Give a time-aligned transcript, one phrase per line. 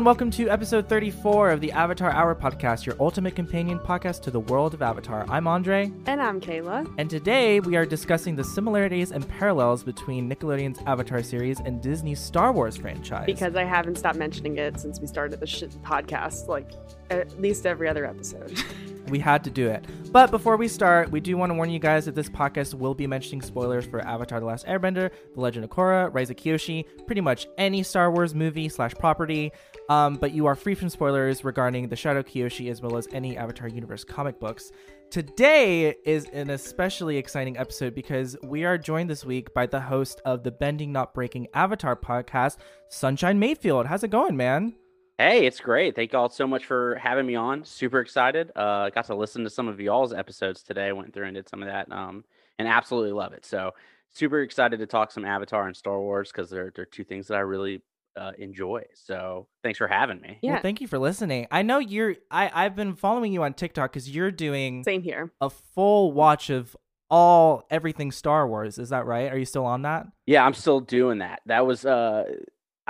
[0.00, 4.30] And welcome to episode 34 of the Avatar Hour podcast, your ultimate companion podcast to
[4.30, 5.26] the world of Avatar.
[5.28, 5.92] I'm Andre.
[6.06, 6.90] And I'm Kayla.
[6.96, 12.18] And today we are discussing the similarities and parallels between Nickelodeon's Avatar series and Disney's
[12.18, 13.26] Star Wars franchise.
[13.26, 16.70] Because I haven't stopped mentioning it since we started the sh- podcast, like
[17.10, 18.58] at least every other episode.
[19.10, 19.84] we had to do it.
[20.12, 22.94] But before we start, we do want to warn you guys that this podcast will
[22.94, 26.84] be mentioning spoilers for Avatar The Last Airbender, The Legend of Korra, Rise of Kyoshi,
[27.06, 29.52] pretty much any Star Wars movie slash property.
[29.88, 33.36] Um, but you are free from spoilers regarding The Shadow Kyoshi as well as any
[33.36, 34.72] Avatar Universe comic books.
[35.10, 40.20] Today is an especially exciting episode because we are joined this week by the host
[40.24, 43.86] of the Bending Not Breaking Avatar podcast, Sunshine Mayfield.
[43.86, 44.76] How's it going, man?
[45.20, 45.94] Hey, it's great.
[45.94, 47.62] Thank y'all so much for having me on.
[47.62, 48.50] Super excited.
[48.56, 50.92] Uh, got to listen to some of y'all's episodes today.
[50.92, 52.24] Went through and did some of that, um,
[52.58, 53.44] and absolutely love it.
[53.44, 53.72] So
[54.08, 57.34] super excited to talk some Avatar and Star Wars because they're they're two things that
[57.34, 57.82] I really
[58.16, 58.84] uh, enjoy.
[58.94, 60.38] So thanks for having me.
[60.40, 61.46] Yeah, well, thank you for listening.
[61.50, 62.14] I know you're.
[62.30, 66.48] I I've been following you on TikTok because you're doing same here a full watch
[66.48, 66.74] of
[67.10, 68.78] all everything Star Wars.
[68.78, 69.30] Is that right?
[69.30, 70.06] Are you still on that?
[70.24, 71.42] Yeah, I'm still doing that.
[71.44, 72.24] That was uh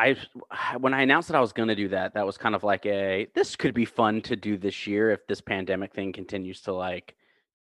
[0.00, 0.16] I
[0.78, 2.86] when I announced that I was going to do that, that was kind of like
[2.86, 6.72] a this could be fun to do this year if this pandemic thing continues to
[6.72, 7.14] like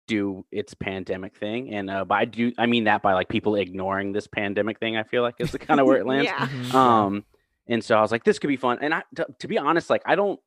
[0.07, 1.73] do its pandemic thing.
[1.73, 4.97] And uh, by do I mean that by like people ignoring this pandemic thing.
[4.97, 6.25] I feel like is the kind of where it lands.
[6.25, 6.47] yeah.
[6.47, 6.75] Mm-hmm.
[6.75, 7.25] Um,
[7.67, 8.79] and so I was like, this could be fun.
[8.81, 10.39] And I, to, to be honest, like I don't,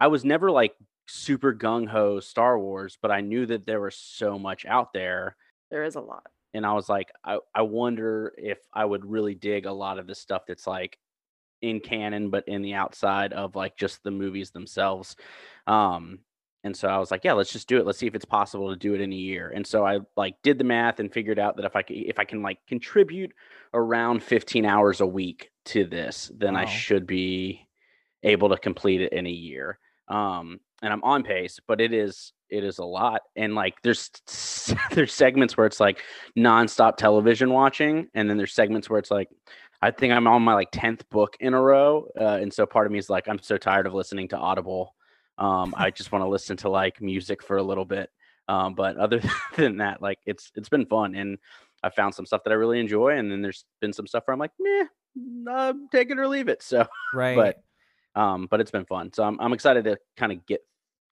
[0.00, 0.74] I was never like
[1.06, 5.36] super gung ho Star Wars, but I knew that there was so much out there.
[5.70, 6.26] There is a lot.
[6.54, 10.06] And I was like, I, I wonder if I would really dig a lot of
[10.06, 10.98] the stuff that's like
[11.64, 15.16] in canon but in the outside of like just the movies themselves.
[15.66, 16.20] Um
[16.62, 17.86] and so i was like yeah let's just do it.
[17.86, 19.52] Let's see if it's possible to do it in a year.
[19.54, 22.18] And so i like did the math and figured out that if i can if
[22.18, 23.32] i can like contribute
[23.72, 26.60] around 15 hours a week to this then wow.
[26.60, 27.66] i should be
[28.22, 29.78] able to complete it in a year.
[30.08, 33.22] Um and i'm on pace but it is it is a lot.
[33.36, 34.10] And like there's
[34.92, 36.02] there's segments where it's like
[36.38, 39.28] nonstop television watching and then there's segments where it's like
[39.84, 42.08] I think I'm on my like 10th book in a row.
[42.18, 44.94] Uh, and so part of me is like, I'm so tired of listening to Audible.
[45.36, 48.08] Um, I just want to listen to like music for a little bit.
[48.48, 49.20] Um, but other
[49.56, 51.14] than that, like it's, it's been fun.
[51.14, 51.36] And
[51.82, 53.18] I found some stuff that I really enjoy.
[53.18, 56.48] And then there's been some stuff where I'm like, nah, uh, take it or leave
[56.48, 56.62] it.
[56.62, 57.36] So, right.
[57.36, 57.62] But,
[58.18, 59.12] um, but it's been fun.
[59.12, 60.62] So I'm, I'm excited to kind of get,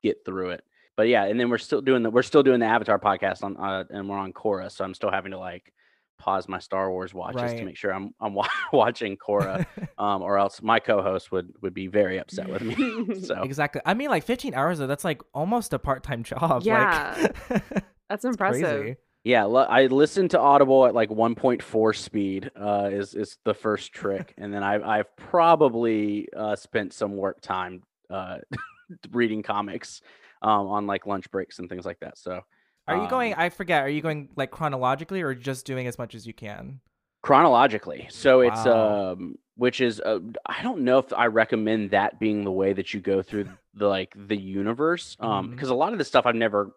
[0.02, 0.64] get through it.
[0.96, 3.58] But yeah, and then we're still doing the, we're still doing the Avatar podcast on,
[3.58, 4.70] uh, and we're on Korra.
[4.70, 5.74] So I'm still having to like,
[6.18, 7.58] pause my Star Wars watches right.
[7.58, 8.36] to make sure I'm I'm
[8.72, 9.66] watching Korra,
[9.98, 13.20] um, or else my co-host would would be very upset with me.
[13.22, 16.62] so exactly, I mean, like 15 hours though, that's like almost a part time job.
[16.64, 17.62] Yeah, like,
[18.08, 18.80] that's impressive.
[18.80, 18.96] Crazy.
[19.24, 22.50] Yeah, I listened to Audible at like 1.4 speed.
[22.60, 27.40] Uh, is is the first trick, and then I've I've probably uh, spent some work
[27.40, 28.38] time uh,
[29.12, 30.02] reading comics
[30.42, 32.18] um, on like lunch breaks and things like that.
[32.18, 32.42] So
[32.88, 33.34] are you going?
[33.34, 33.82] Um, I forget.
[33.82, 36.80] Are you going like chronologically, or just doing as much as you can?
[37.22, 38.08] Chronologically.
[38.10, 38.48] So wow.
[38.48, 42.72] it's um, which is uh, I don't know if I recommend that being the way
[42.72, 45.74] that you go through the like the universe, um, because mm-hmm.
[45.74, 46.72] a lot of the stuff I've never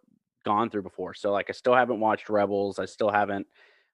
[0.45, 1.13] gone through before.
[1.13, 2.79] So like I still haven't watched Rebels.
[2.79, 3.47] I still haven't,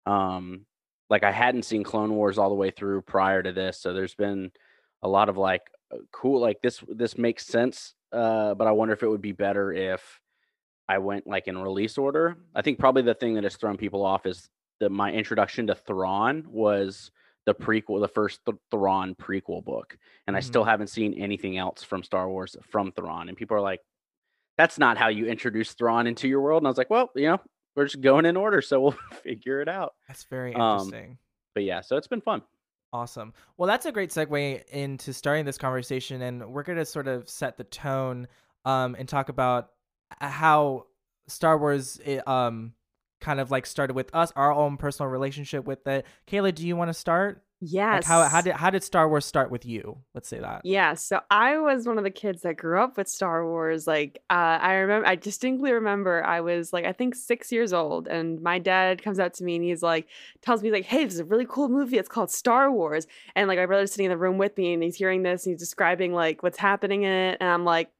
[0.05, 0.65] um,
[1.09, 3.79] like I hadn't seen Clone Wars all the way through prior to this.
[3.79, 4.51] So there's been
[5.01, 5.61] a lot of like
[5.93, 7.93] uh, cool, like this this makes sense.
[8.11, 10.20] Uh, but I wonder if it would be better if
[10.87, 12.37] I went like in release order.
[12.55, 14.49] I think probably the thing that has thrown people off is
[14.79, 17.11] that my introduction to Thrawn was
[17.45, 19.97] the prequel, the first Th- Thrawn prequel book,
[20.27, 20.37] and mm-hmm.
[20.37, 23.29] I still haven't seen anything else from Star Wars from Thrawn.
[23.29, 23.79] And people are like,
[24.57, 27.27] "That's not how you introduce Thrawn into your world." And I was like, "Well, you
[27.27, 27.41] know,
[27.75, 28.91] we're just going in order, so we'll
[29.23, 31.11] figure it out." That's very interesting.
[31.11, 31.17] Um,
[31.55, 32.41] but yeah, so it's been fun.
[32.93, 33.33] Awesome.
[33.57, 37.29] Well, that's a great segue into starting this conversation, and we're going to sort of
[37.29, 38.27] set the tone
[38.65, 39.69] um, and talk about
[40.19, 40.87] how
[41.27, 42.73] Star Wars it, um
[43.21, 46.05] kind of like started with us, our own personal relationship with it.
[46.27, 47.43] Kayla, do you want to start?
[47.63, 47.97] Yes.
[47.97, 49.99] Like how how did how did Star Wars start with you?
[50.15, 50.61] Let's say that.
[50.63, 50.95] Yeah.
[50.95, 53.85] So I was one of the kids that grew up with Star Wars.
[53.85, 58.07] Like uh, I remember, I distinctly remember I was like I think six years old,
[58.07, 60.07] and my dad comes out to me and he's like
[60.41, 61.99] tells me like, "Hey, this is a really cool movie.
[61.99, 63.05] It's called Star Wars."
[63.35, 65.53] And like my brother's sitting in the room with me, and he's hearing this, and
[65.53, 67.91] he's describing like what's happening in it, and I'm like,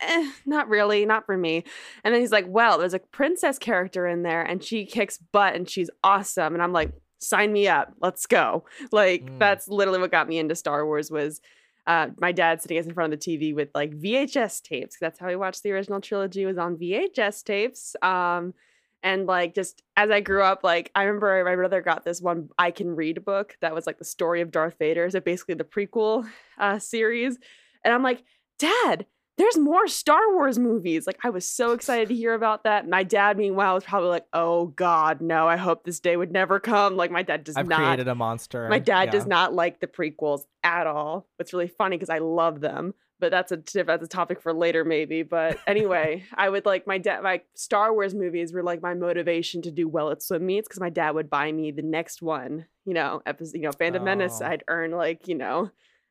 [0.00, 1.64] eh, not really, not for me.
[2.04, 5.54] And then he's like, well, there's a princess character in there and she kicks butt
[5.54, 6.54] and she's awesome.
[6.54, 7.92] And I'm like, sign me up.
[8.00, 8.64] Let's go.
[8.92, 9.38] Like mm.
[9.38, 11.40] that's literally what got me into Star Wars was
[11.86, 14.96] uh, my dad sitting us in front of the TV with like VHS tapes.
[15.00, 17.96] That's how we watched the original trilogy was on VHS tapes.
[18.02, 18.54] Um,
[19.02, 22.50] And like just as I grew up, like I remember my brother got this one
[22.58, 25.64] I can read book that was like the story of Darth Vader, so basically the
[25.64, 27.38] prequel uh, series.
[27.84, 28.22] And I'm like,
[28.58, 29.06] Dad,
[29.40, 31.06] there's more Star Wars movies.
[31.06, 32.88] Like I was so excited to hear about that.
[32.88, 35.48] My dad, meanwhile, was probably like, "Oh God, no!
[35.48, 37.78] I hope this day would never come." Like my dad does I've not.
[37.78, 38.68] created a monster.
[38.68, 39.10] My dad Yeah.
[39.12, 41.26] does not like the prequels at all.
[41.38, 43.86] It's really funny because I love them, but that's a tip.
[43.86, 45.22] That's a topic for later, maybe.
[45.22, 47.22] But anyway, I would like my dad.
[47.22, 50.80] My Star Wars movies were like my motivation to do well at swim meets because
[50.80, 52.66] my dad would buy me the next one.
[52.84, 53.56] You know, episode.
[53.56, 54.40] You know, Phantom Menace.
[54.42, 54.46] Oh.
[54.46, 55.70] I'd earn like you know.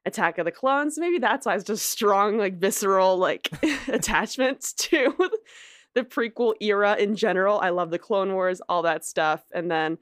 [0.09, 0.97] Attack of the Clones.
[0.97, 3.49] Maybe that's why it's just strong, like visceral, like
[3.87, 5.15] attachments to
[5.93, 7.59] the prequel era in general.
[7.59, 9.41] I love the Clone Wars, all that stuff.
[9.53, 9.97] And then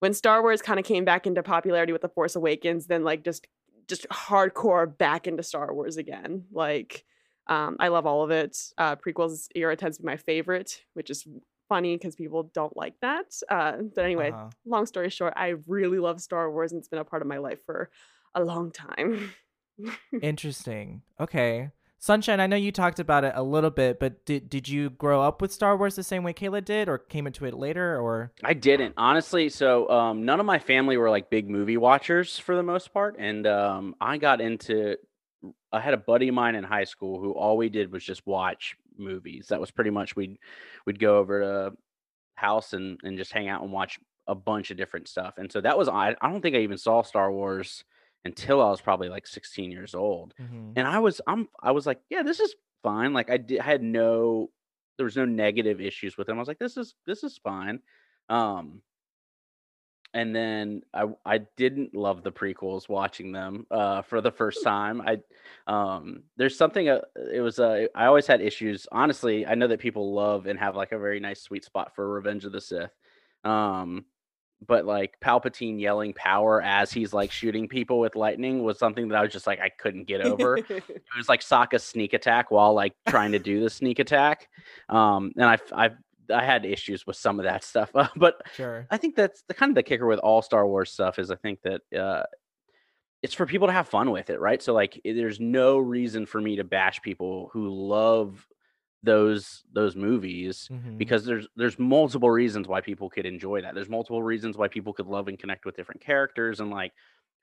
[0.00, 3.22] when Star Wars kind of came back into popularity with The Force Awakens, then like
[3.24, 3.46] just
[3.86, 6.44] just hardcore back into Star Wars again.
[6.52, 7.04] Like
[7.48, 8.56] um, I love all of it.
[8.78, 11.26] Uh, prequels era tends to be my favorite, which is
[11.68, 13.26] funny because people don't like that.
[13.48, 14.48] Uh, but anyway, Uh-huh.
[14.64, 17.38] long story short, I really love Star Wars and it's been a part of my
[17.38, 17.90] life for
[18.34, 19.32] a long time.
[20.22, 21.02] Interesting.
[21.18, 21.70] Okay.
[22.02, 25.20] Sunshine, I know you talked about it a little bit, but did did you grow
[25.20, 28.32] up with Star Wars the same way Kayla did, or came into it later, or
[28.42, 29.50] I didn't honestly.
[29.50, 33.16] So um, none of my family were like big movie watchers for the most part,
[33.18, 34.96] and um, I got into.
[35.72, 38.26] I had a buddy of mine in high school who all we did was just
[38.26, 39.48] watch movies.
[39.48, 40.38] That was pretty much we'd
[40.86, 41.76] we'd go over to
[42.34, 45.34] house and and just hang out and watch a bunch of different stuff.
[45.36, 46.16] And so that was I.
[46.18, 47.84] I don't think I even saw Star Wars
[48.24, 50.72] until I was probably like 16 years old Mhm.
[50.76, 53.12] and I was I'm I was like, yeah, this is fine.
[53.12, 54.50] Like I did, had no
[54.96, 56.36] there was no negative issues with him.
[56.36, 57.80] I was like, this is this is fine.
[58.28, 58.82] Um
[60.12, 65.00] and then I I didn't love the prequels watching them uh for the first time.
[65.00, 65.20] I
[65.66, 67.02] um there's something uh,
[67.32, 68.86] it was uh I always had issues.
[68.90, 72.08] Honestly, I know that people love and have like a very nice sweet spot for
[72.08, 72.90] Revenge of the Sith.
[73.44, 74.04] Um
[74.66, 79.16] but like Palpatine yelling power as he's like shooting people with lightning was something that
[79.16, 82.74] I was just like I couldn't get over it was like Sokka's sneak attack while
[82.74, 84.48] like trying to do the sneak attack.
[84.88, 85.90] Um, and I I
[86.32, 88.86] I had issues with some of that stuff, but sure.
[88.90, 91.36] I think that's the kind of the kicker with all Star Wars stuff is I
[91.36, 92.24] think that uh,
[93.22, 94.62] it's for people to have fun with it, right?
[94.62, 98.46] So like, there's no reason for me to bash people who love
[99.02, 100.98] those those movies Mhm.
[100.98, 103.74] because there's there's multiple reasons why people could enjoy that.
[103.74, 106.92] There's multiple reasons why people could love and connect with different characters and like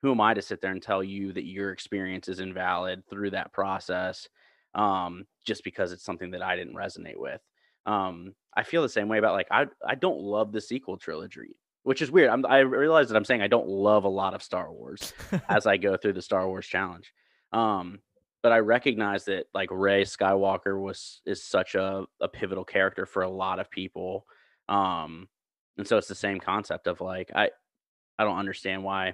[0.04, 3.32] who am I to sit there and tell you that your experience is invalid through
[3.32, 4.28] that process
[4.76, 7.42] um just because it's something that I didn't resonate with.
[7.88, 11.56] Um I feel the same way about like I I don't love the sequel trilogy,
[11.84, 12.30] which is weird.
[12.30, 15.14] I'm I realize that I'm saying I don't love a lot of Star Wars
[15.50, 17.12] as I go through the Star Wars challenge.
[17.52, 18.00] Um,
[18.44, 23.24] but I recognize that like Rey Skywalker was is such a, a pivotal character for
[23.24, 24.26] a lot of people.
[24.70, 25.28] Um,
[25.78, 27.50] and so it's the same concept of like I
[28.20, 29.14] I don't understand why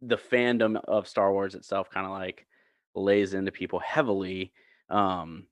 [0.00, 2.46] the fandom of Star Wars itself kind of like
[2.94, 4.52] lays into people heavily
[4.90, 5.46] um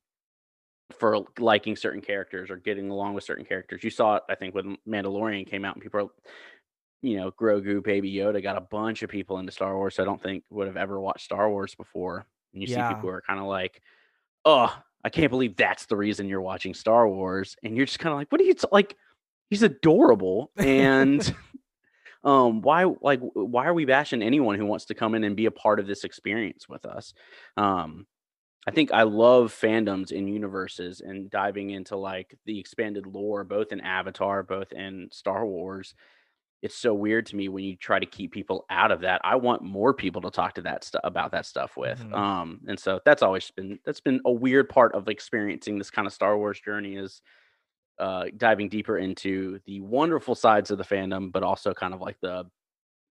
[0.99, 3.84] for liking certain characters or getting along with certain characters.
[3.84, 6.08] You saw it, I think, when Mandalorian came out and people are
[7.03, 9.94] you know, Grogu, Baby Yoda got a bunch of people into Star Wars.
[9.94, 12.27] So I don't think would have ever watched Star Wars before.
[12.52, 13.82] And you see people who are kind of like,
[14.44, 18.12] "Oh, I can't believe that's the reason you're watching Star Wars," and you're just kind
[18.12, 18.96] of like, "What are you t- like?
[19.50, 21.34] He's adorable, and
[22.24, 25.46] um, why like why are we bashing anyone who wants to come in and be
[25.46, 27.14] a part of this experience with us?"
[27.56, 28.06] Um,
[28.66, 33.72] I think I love fandoms and universes and diving into like the expanded lore, both
[33.72, 35.94] in Avatar, both in Star Wars
[36.62, 39.20] it's so weird to me when you try to keep people out of that.
[39.24, 41.98] I want more people to talk to that stuff about that stuff with.
[42.00, 42.14] Mhm.
[42.14, 46.06] Um, and so that's always been that's been a weird part of experiencing this kind
[46.06, 47.22] of Star Wars journey is
[47.98, 52.17] uh diving deeper into the wonderful sides of the fandom, but also kind of like
[52.20, 52.44] the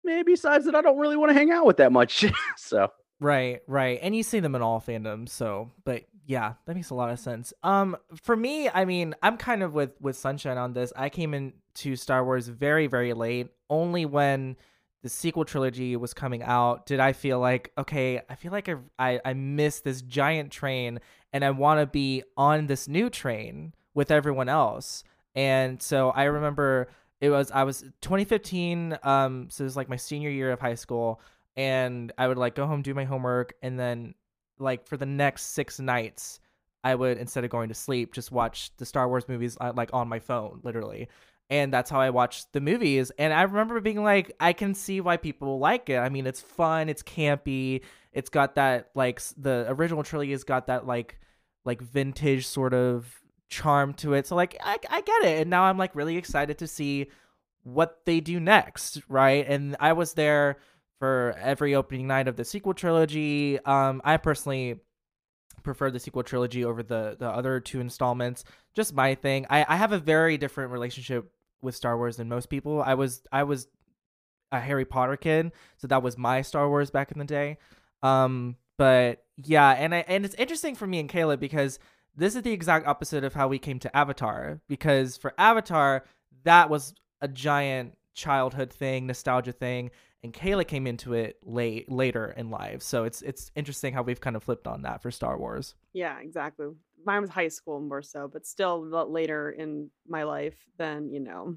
[0.04, 2.26] maybe sides that I don't really want to hang out with that much.
[2.58, 2.90] so
[3.20, 4.00] Right, right.
[4.02, 7.20] And you see them in all fandoms, so but yeah, that makes a lot of
[7.20, 7.54] sense.
[7.64, 10.94] Um for me, I mean, I'm kind of with with Sunshine on this.
[10.96, 14.56] I came into Star Wars very very late, only when
[15.02, 18.76] the sequel trilogy was coming out did I feel like okay, I feel like I
[18.98, 21.00] I, I missed this giant train
[21.34, 25.04] and I want to be on this new train with everyone else.
[25.36, 26.88] And so I remember
[27.20, 30.76] it was I was 2015 um so it was like my senior year of high
[30.76, 31.20] school
[31.60, 34.16] and I would like go home do my homework and then
[34.60, 36.40] like for the next 6 nights
[36.84, 39.90] I would instead of going to sleep just watch the Star Wars movies uh, like
[39.94, 41.10] on my phone literally
[41.50, 45.02] and that's how I watched the movies and I remember being like I can see
[45.02, 47.82] why people like it I mean it's fun it's campy
[48.14, 51.20] it's got that like the original trilogy has got that like
[51.66, 54.28] like vintage sort of charm to it.
[54.28, 57.08] So like I, I get it, and now I'm like really excited to see
[57.64, 59.46] what they do next, right?
[59.48, 60.58] And I was there
[61.00, 63.60] for every opening night of the sequel trilogy.
[63.66, 64.80] Um, I personally
[65.64, 68.44] prefer the sequel trilogy over the the other two installments.
[68.76, 69.46] Just my thing.
[69.50, 72.82] I, I have a very different relationship with Star Wars than most people.
[72.82, 73.68] I was I was
[74.52, 77.58] a Harry Potter kid, so that was my Star Wars back in the day.
[78.04, 81.80] Um, but yeah, and I and it's interesting for me and Kayla because
[82.16, 84.62] this is the exact opposite of how we came to Avatar.
[84.68, 86.06] Because for Avatar,
[86.44, 89.92] that was a giant childhood thing, nostalgia thing,
[90.24, 92.82] and Kayla came into it late later in life.
[92.82, 95.76] So it's it's interesting how we've kind of flipped on that for Star Wars.
[95.94, 96.68] Yeah, exactly.
[97.06, 101.56] Mine was high school more so, but still later in my life than you know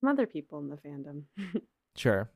[0.00, 1.22] some other people in the fandom.
[1.96, 2.30] sure.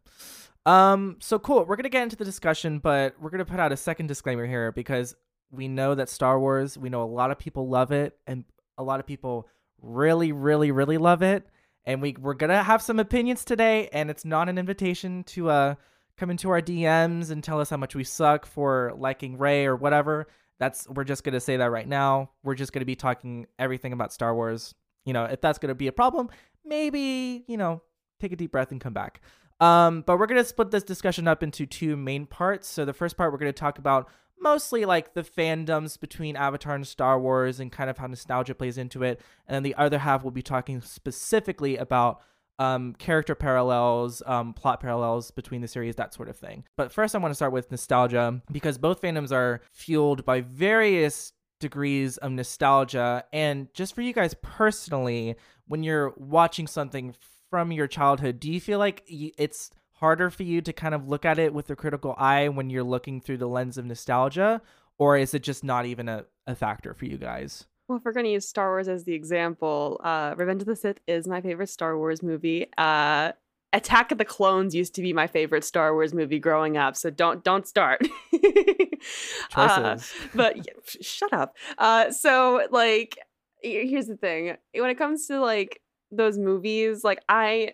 [0.65, 1.17] Um.
[1.21, 1.65] So cool.
[1.65, 4.73] We're gonna get into the discussion, but we're gonna put out a second disclaimer here
[4.73, 5.15] because
[5.51, 6.79] we know that Star Wars.
[6.79, 8.45] We know a lot of people love it, and
[8.79, 9.47] a lot of people
[9.83, 11.47] really, really, really love it
[11.87, 15.75] and we we're gonna have some opinions today, and it's not an invitation to uh
[16.17, 19.77] come into our DMs and tell us how much we suck for liking Rey or
[19.77, 20.27] whatever.
[20.59, 22.31] That's we're just gonna say that right now.
[22.43, 24.75] We're just gonna be talking everything about Star Wars.
[25.05, 26.31] You know, if that's gonna be a problem,
[26.65, 27.83] maybe you know
[28.21, 29.21] take a deep breath and come back.
[29.61, 32.69] Um, but we're gonna split this discussion up into two main parts.
[32.69, 34.09] So the first part we're gonna talk about
[34.41, 38.79] mostly like the fandoms between Avatar and Star Wars and kind of how nostalgia plays
[38.79, 39.21] into it.
[39.47, 42.21] And then the other half will be talking specifically about
[42.59, 46.65] um, character parallels, um, plot parallels between the series, that sort of thing.
[46.77, 51.33] But first, I want to start with nostalgia because both fandoms are fueled by various
[51.61, 53.25] degrees of nostalgia.
[53.33, 55.37] And just for you guys personally,
[55.67, 57.15] when you're watching something
[57.51, 59.71] from your childhood, do you feel like it's
[60.05, 62.85] harder for you to kind of look at it with a critical eye when you're
[62.85, 64.61] looking through the lens of nostalgia?
[64.99, 67.65] Or is it just not even a, a factor for you guys?
[67.89, 70.77] Well, if we're going to use Star Wars as the example, uh, Revenge of the
[70.77, 72.67] Sith is my favorite Star Wars movie.
[72.77, 73.33] Uh,
[73.73, 77.09] Attack of the Clones used to be my favorite Star Wars movie growing up, so
[77.09, 78.03] don't don't start.
[79.57, 79.99] uh,
[80.35, 81.57] but yeah, shut up.
[81.79, 83.17] Uh, so like,
[83.63, 85.81] here's the thing: when it comes to like
[86.13, 87.73] those movies, like I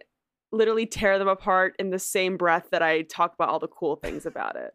[0.52, 3.96] literally tear them apart in the same breath that I talk about all the cool
[3.96, 4.72] things about it.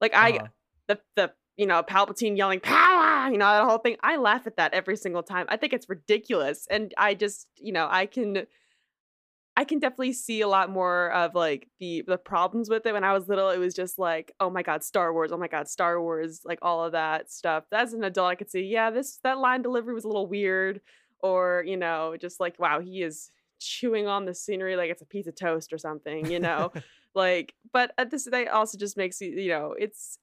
[0.00, 0.46] Like I uh-huh.
[0.88, 3.96] the the you know, Palpatine yelling power, you know, that whole thing.
[4.02, 5.46] I laugh at that every single time.
[5.48, 6.66] I think it's ridiculous.
[6.68, 8.46] And I just, you know, I can
[9.56, 12.92] I can definitely see a lot more of like the the problems with it.
[12.92, 15.46] When I was little, it was just like, oh my god, Star Wars, oh my
[15.46, 17.64] god, Star Wars, like all of that stuff.
[17.72, 20.80] As an adult, I could see, yeah, this that line delivery was a little weird,
[21.20, 23.30] or you know, just like, wow, he is
[23.60, 26.72] chewing on the scenery like it's a piece of toast or something, you know?
[27.14, 30.18] like, but at this day also just makes you, you know, it's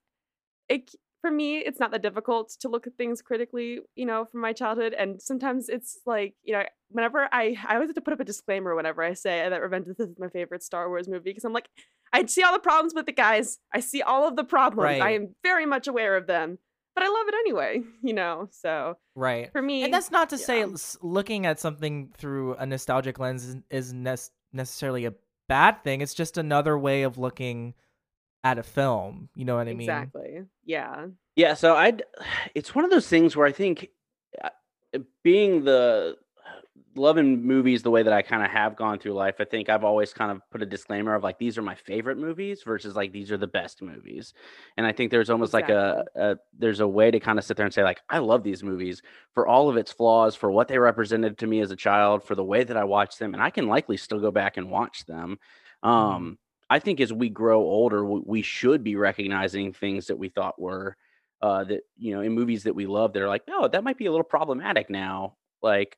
[0.70, 4.42] it for me, it's not that difficult to look at things critically, you know, from
[4.42, 4.96] my childhood.
[4.98, 8.26] And sometimes it's like, you know, whenever I I always have to put up a
[8.26, 11.30] disclaimer whenever I say that Revenge of the Sith is my favorite Star Wars movie
[11.30, 11.70] because I'm like,
[12.12, 13.60] I see all the problems with the guys.
[13.74, 14.84] I see all of the problems.
[14.84, 15.02] Right.
[15.02, 16.58] I am very much aware of them
[16.96, 18.48] but I love it anyway, you know.
[18.52, 20.46] So right for me, and that's not to yeah.
[20.46, 20.66] say
[21.02, 24.16] looking at something through a nostalgic lens is, is ne-
[24.54, 25.14] necessarily a
[25.48, 26.02] bad thing.
[26.02, 27.74] It's just another way of looking
[28.44, 29.30] at a film.
[29.36, 29.82] You know what I mean?
[29.82, 30.44] Exactly.
[30.66, 31.08] Yeah.
[31.36, 31.54] Yeah.
[31.54, 32.04] So I'd.
[32.56, 33.90] It's one of those things where I think
[34.44, 34.50] uh,
[35.24, 36.18] being the
[36.96, 39.84] loving movies the way that I kind of have gone through life, I think I've
[39.84, 43.12] always kind of put a disclaimer of like these are my favorite movies versus like
[43.12, 44.34] these are the best movies.
[44.78, 45.76] And I think there's almost exactly.
[45.76, 48.20] like a, a, there's a way to kind of sit there and say like I
[48.20, 49.02] love these movies
[49.34, 52.36] for all of its flaws, for what they represented to me as a child, for
[52.36, 55.06] the way that I watched them, and I can likely still go back and watch
[55.06, 55.40] them.
[55.84, 55.90] Mm-hmm.
[55.90, 56.38] Um.
[56.70, 60.96] I think as we grow older, we should be recognizing things that we thought were
[61.42, 63.98] uh, that you know in movies that we love that are like, oh, that might
[63.98, 65.36] be a little problematic now.
[65.62, 65.98] Like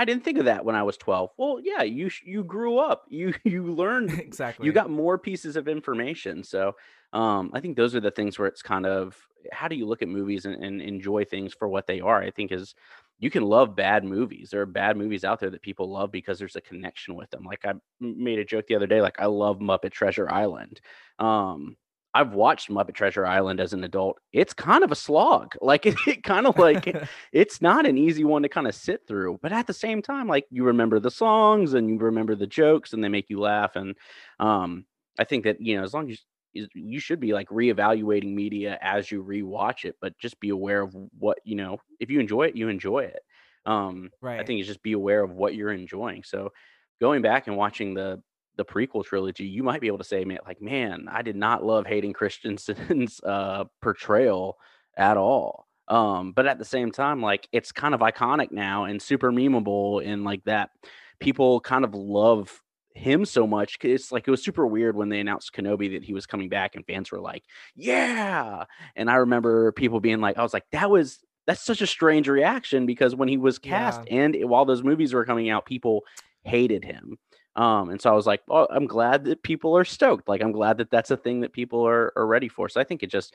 [0.00, 1.30] I didn't think of that when I was 12.
[1.36, 3.04] Well, yeah, you you grew up.
[3.10, 4.64] You you learned exactly.
[4.64, 6.42] You got more pieces of information.
[6.42, 6.74] So,
[7.12, 9.14] um, I think those are the things where it's kind of
[9.52, 12.22] how do you look at movies and, and enjoy things for what they are?
[12.22, 12.74] I think is
[13.18, 14.48] you can love bad movies.
[14.50, 17.44] There are bad movies out there that people love because there's a connection with them.
[17.44, 20.80] Like I made a joke the other day, like I love Muppet Treasure Island.
[21.18, 21.76] Um,
[22.12, 24.18] I've watched Muppet Treasure Island as an adult.
[24.32, 25.54] It's kind of a slog.
[25.62, 26.96] Like it, it kind of like
[27.32, 29.38] it's not an easy one to kind of sit through.
[29.40, 32.92] But at the same time, like you remember the songs and you remember the jokes
[32.92, 33.76] and they make you laugh.
[33.76, 33.94] And
[34.40, 34.84] um,
[35.18, 36.18] I think that you know as long as
[36.52, 40.80] you, you should be like reevaluating media as you rewatch it, but just be aware
[40.80, 41.78] of what you know.
[42.00, 43.20] If you enjoy it, you enjoy it.
[43.66, 44.40] Um, right.
[44.40, 46.24] I think it's just be aware of what you're enjoying.
[46.24, 46.52] So
[47.00, 48.22] going back and watching the
[48.60, 51.64] the prequel trilogy, you might be able to say, man, like, man, I did not
[51.64, 54.58] love Hayden Christensen's uh, portrayal
[54.96, 55.66] at all.
[55.88, 60.06] Um, but at the same time, like it's kind of iconic now and super memeable
[60.06, 60.70] and like that
[61.18, 62.62] people kind of love
[62.94, 63.78] him so much.
[63.82, 66.76] It's like it was super weird when they announced Kenobi that he was coming back
[66.76, 67.42] and fans were like,
[67.74, 68.64] Yeah.
[68.94, 72.28] And I remember people being like, I was like, that was that's such a strange
[72.28, 74.26] reaction because when he was cast Yeah.
[74.26, 76.04] and while those movies were coming out, people
[76.44, 77.18] hated him.
[77.60, 80.28] Um, and so I was like, well, I'm glad that people are stoked.
[80.28, 82.70] Like, I'm glad that that's a thing that people are, are ready for.
[82.70, 83.34] So I think it just,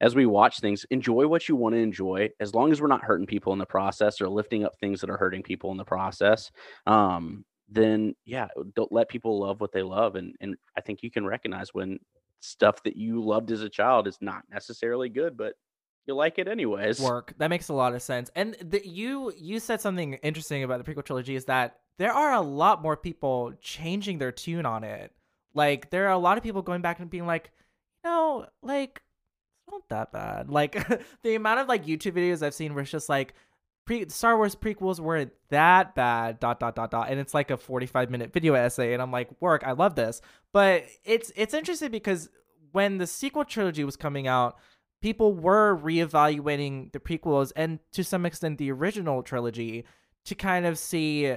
[0.00, 3.02] as we watch things, enjoy what you want to enjoy, as long as we're not
[3.02, 5.84] hurting people in the process or lifting up things that are hurting people in the
[5.84, 6.52] process.
[6.86, 8.46] Um, then yeah,
[8.76, 10.14] don't let people love what they love.
[10.14, 11.98] And and I think you can recognize when
[12.38, 15.54] stuff that you loved as a child is not necessarily good, but
[16.06, 17.00] you like it anyways.
[17.00, 17.34] work.
[17.38, 18.30] That makes a lot of sense.
[18.36, 22.32] And the, you you said something interesting about the prequel trilogy is that there are
[22.32, 25.12] a lot more people changing their tune on it.
[25.54, 27.50] Like there are a lot of people going back and being like,
[28.04, 29.02] you know, like
[29.66, 30.50] it's not that bad.
[30.50, 30.86] Like
[31.22, 33.34] the amount of like YouTube videos I've seen where it's just like
[33.86, 37.56] pre Star Wars prequels weren't that bad dot dot dot dot and it's like a
[37.56, 40.20] 45 minute video essay and I'm like, work, I love this.
[40.52, 42.28] But it's it's interesting because
[42.72, 44.58] when the sequel trilogy was coming out,
[45.00, 49.84] people were reevaluating the prequels and to some extent the original trilogy
[50.26, 51.36] to kind of see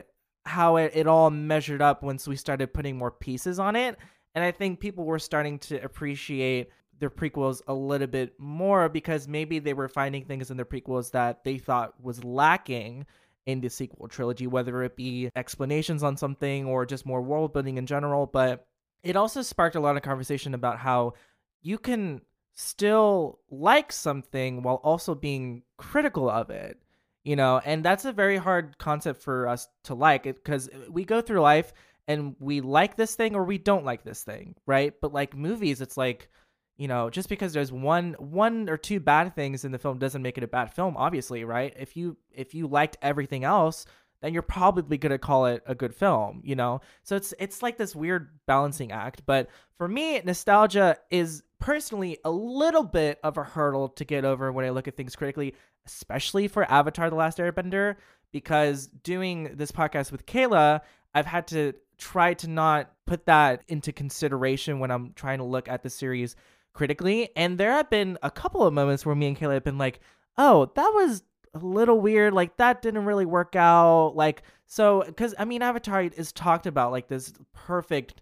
[0.50, 3.98] how it, it all measured up once we started putting more pieces on it.
[4.36, 9.28] And I think people were starting to appreciate the prequels a little bit more because
[9.28, 13.06] maybe they were finding things in the prequels that they thought was lacking
[13.46, 17.78] in the sequel trilogy, whether it be explanations on something or just more world building
[17.78, 18.26] in general.
[18.26, 18.68] But
[19.04, 21.14] it also sparked a lot of conversation about how
[21.62, 22.22] you can
[22.54, 26.78] still like something while also being critical of it
[27.24, 31.22] you know and that's a very hard concept for us to like because we go
[31.22, 31.74] through life
[32.08, 34.94] and we like this thing or we don't like this thing right?
[35.02, 36.30] But like movies it's like
[36.78, 40.22] you know just because there's one one or two bad things in the film doesn't
[40.22, 41.74] make it a bad film obviously right?
[41.78, 43.86] If you if you liked everything else
[44.22, 46.82] then you're probably going to call it a good film you know?
[47.04, 52.32] So it's it's like this weird balancing act but for me nostalgia is personally a
[52.32, 55.54] little bit of a hurdle to get over when i look at things critically
[55.86, 57.96] especially for avatar the last airbender
[58.32, 60.82] because doing this podcast with kayla
[61.14, 65.68] i've had to try to not put that into consideration when i'm trying to look
[65.68, 66.36] at the series
[66.74, 69.78] critically and there have been a couple of moments where me and kayla have been
[69.78, 70.00] like
[70.38, 71.24] oh that was
[71.54, 76.04] a little weird like that didn't really work out like so because i mean avatar
[76.04, 78.22] is talked about like this perfect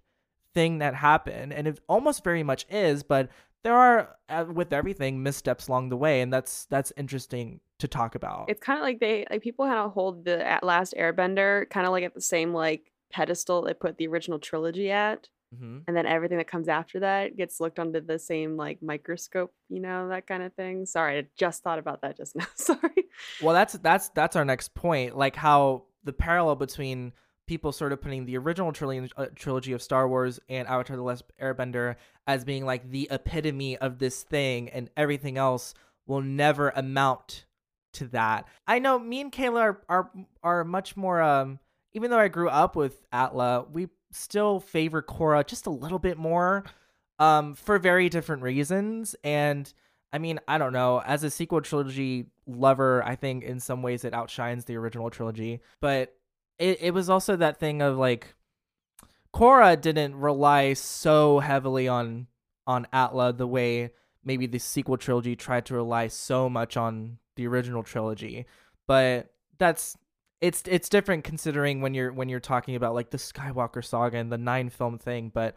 [0.54, 3.30] thing that happened and it almost very much is but
[3.63, 8.16] there are uh, with everything missteps along the way and that's that's interesting to talk
[8.16, 8.50] about.
[8.50, 11.92] It's kind of like they like people kind of hold the last Airbender kind of
[11.92, 15.83] like at the same like pedestal they put the original trilogy at, Mhm.
[15.88, 19.79] and then everything that comes after that gets looked under the same like microscope, you
[19.79, 20.86] know, that kind of thing.
[20.86, 22.45] Sorry, I just thought about that just now.
[22.55, 23.05] Sorry.
[23.41, 27.13] well that's that's that's our next point like how the parallel between
[27.47, 31.01] people sort of putting the original trilogy, uh, trilogy of Star Wars and Avatar the
[31.03, 31.95] Last Airbender
[32.27, 35.73] as being like the epitome of this thing and everything else
[36.05, 37.45] will never amount
[37.93, 38.45] to that.
[38.67, 40.12] I know me and Kayla are are,
[40.43, 41.60] are much more um
[41.93, 46.17] even though I grew up with Atla, we still favor Korra just a little bit
[46.17, 46.63] more
[47.20, 49.74] um for very different reasons and
[50.13, 51.02] I mean, I don't know.
[51.06, 55.62] As a sequel trilogy lover, I think in some ways it outshines the original trilogy.
[55.82, 56.15] But
[56.58, 58.34] it, it was also that thing of like
[59.34, 62.28] Korra didn't rely so heavily on
[62.65, 63.91] on Atla the way
[64.24, 68.46] maybe the sequel trilogy tried to rely so much on the original trilogy.
[68.88, 69.98] But that's
[70.41, 74.32] it's it's different considering when you're when you're talking about like the Skywalker saga and
[74.32, 75.56] the nine film thing, but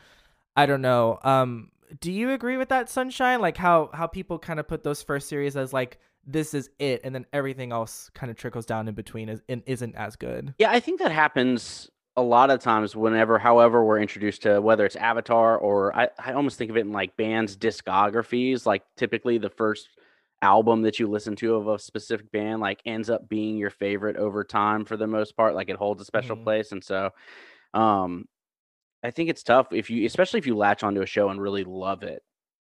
[0.57, 1.19] I don't know.
[1.23, 5.03] Um do you agree with that sunshine like how how people kind of put those
[5.03, 8.87] first series as like this is it and then everything else kind of trickles down
[8.87, 12.61] in between is, and isn't as good Yeah, I think that happens a lot of
[12.61, 16.77] times whenever, however, we're introduced to whether it's Avatar or I, I almost think of
[16.77, 18.67] it in like bands' discographies.
[18.67, 19.89] Like typically the first
[20.43, 24.17] album that you listen to of a specific band like ends up being your favorite
[24.17, 25.55] over time for the most part.
[25.55, 26.45] Like it holds a special Mhm.
[26.45, 26.73] place.
[26.73, 27.11] And so
[27.75, 28.27] um
[29.03, 31.65] I think it's tough if you especially if you latch onto a show and really
[31.65, 32.23] love it.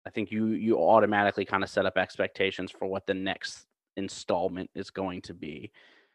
[0.07, 4.71] I think you you automatically kind of set up expectations for what the next installment
[4.75, 5.73] is going to be.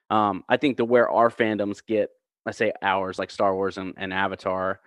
[0.09, 2.09] Um, I think the where our fandoms get,
[2.45, 4.81] let's say ours, like Star Wars and, and Avatar,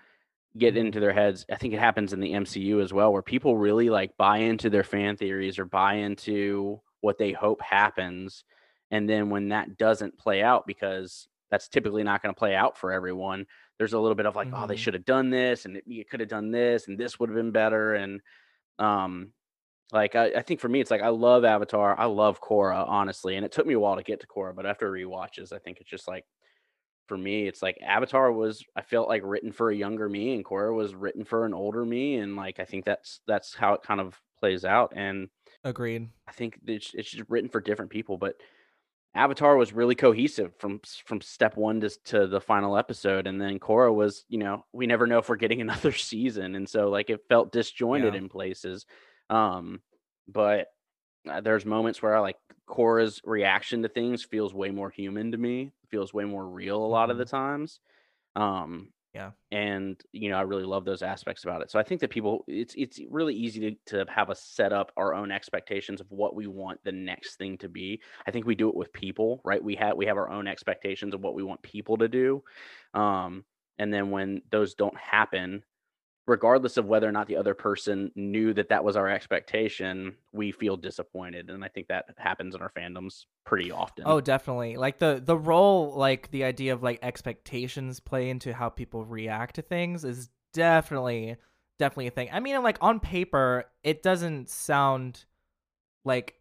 [0.59, 1.45] get into their heads.
[1.51, 4.71] I think it happens in the MCU as well, where people really like buy into
[4.71, 8.45] their fan theories or buy into what they hope happens.
[8.91, 12.77] And then when that doesn't play out, because that's typically not going to play out
[12.79, 13.47] for everyone,
[13.79, 14.79] there's a little bit of like, oh, they Mhm.
[14.79, 17.53] should have done this and it, could have done this and this would have been
[17.53, 17.95] better.
[17.95, 18.21] And
[18.79, 19.33] um,
[19.93, 21.99] Like I, I think for me, it's like I love Avatar.
[21.99, 24.67] I love Korra, honestly, and it took me a while to get to Korra, but
[24.67, 26.27] after rewatches, I think it's just like
[27.09, 30.45] for me, it's like Avatar was I felt like written for a younger me, and
[30.45, 33.83] Korra was written for an older me, and like I think that's that's how it
[33.83, 34.93] kind of plays out.
[34.95, 35.29] And
[35.65, 36.11] Agreed.
[36.29, 38.37] I think it's it's just written for different people, but
[39.15, 43.59] Avatar was really cohesive from from step one to to the final episode, and then
[43.59, 47.11] Korra was, you know, we never know if we're getting another season, and so like
[47.11, 48.19] it felt disjointed Yeah.
[48.21, 48.87] in places.
[49.31, 49.81] Um,
[50.29, 50.69] but
[51.29, 52.37] uh, there's moments where I like
[52.69, 56.87] Korra's reaction to things feels way more human to me, feels way more real a
[56.87, 57.81] lot of the times.
[58.37, 59.33] Um, Yeah.
[59.51, 61.71] and you know I really love those aspects about it.
[61.71, 64.93] So I think that people, it's it's really easy to to have us set up
[64.97, 68.03] our own expectations of what we want the next thing to be.
[68.27, 69.63] I think we do it with people, right?
[69.63, 72.45] We have we have our own expectations of what we want people to do,
[72.95, 73.45] um,
[73.79, 75.65] and then when those don't happen,
[76.29, 80.53] regardless of whether or not the other person knew that that was our expectation, we
[80.53, 84.05] feel disappointed, and I think that happens in our fandoms pretty often.
[84.07, 84.77] Oh, definitely.
[84.77, 89.57] Like the the role, like the idea of like expectations play into how people react
[89.57, 91.37] to things is definitely
[91.79, 92.29] definitely a thing.
[92.31, 95.25] I mean, like on paper, it doesn't sound
[96.05, 96.35] like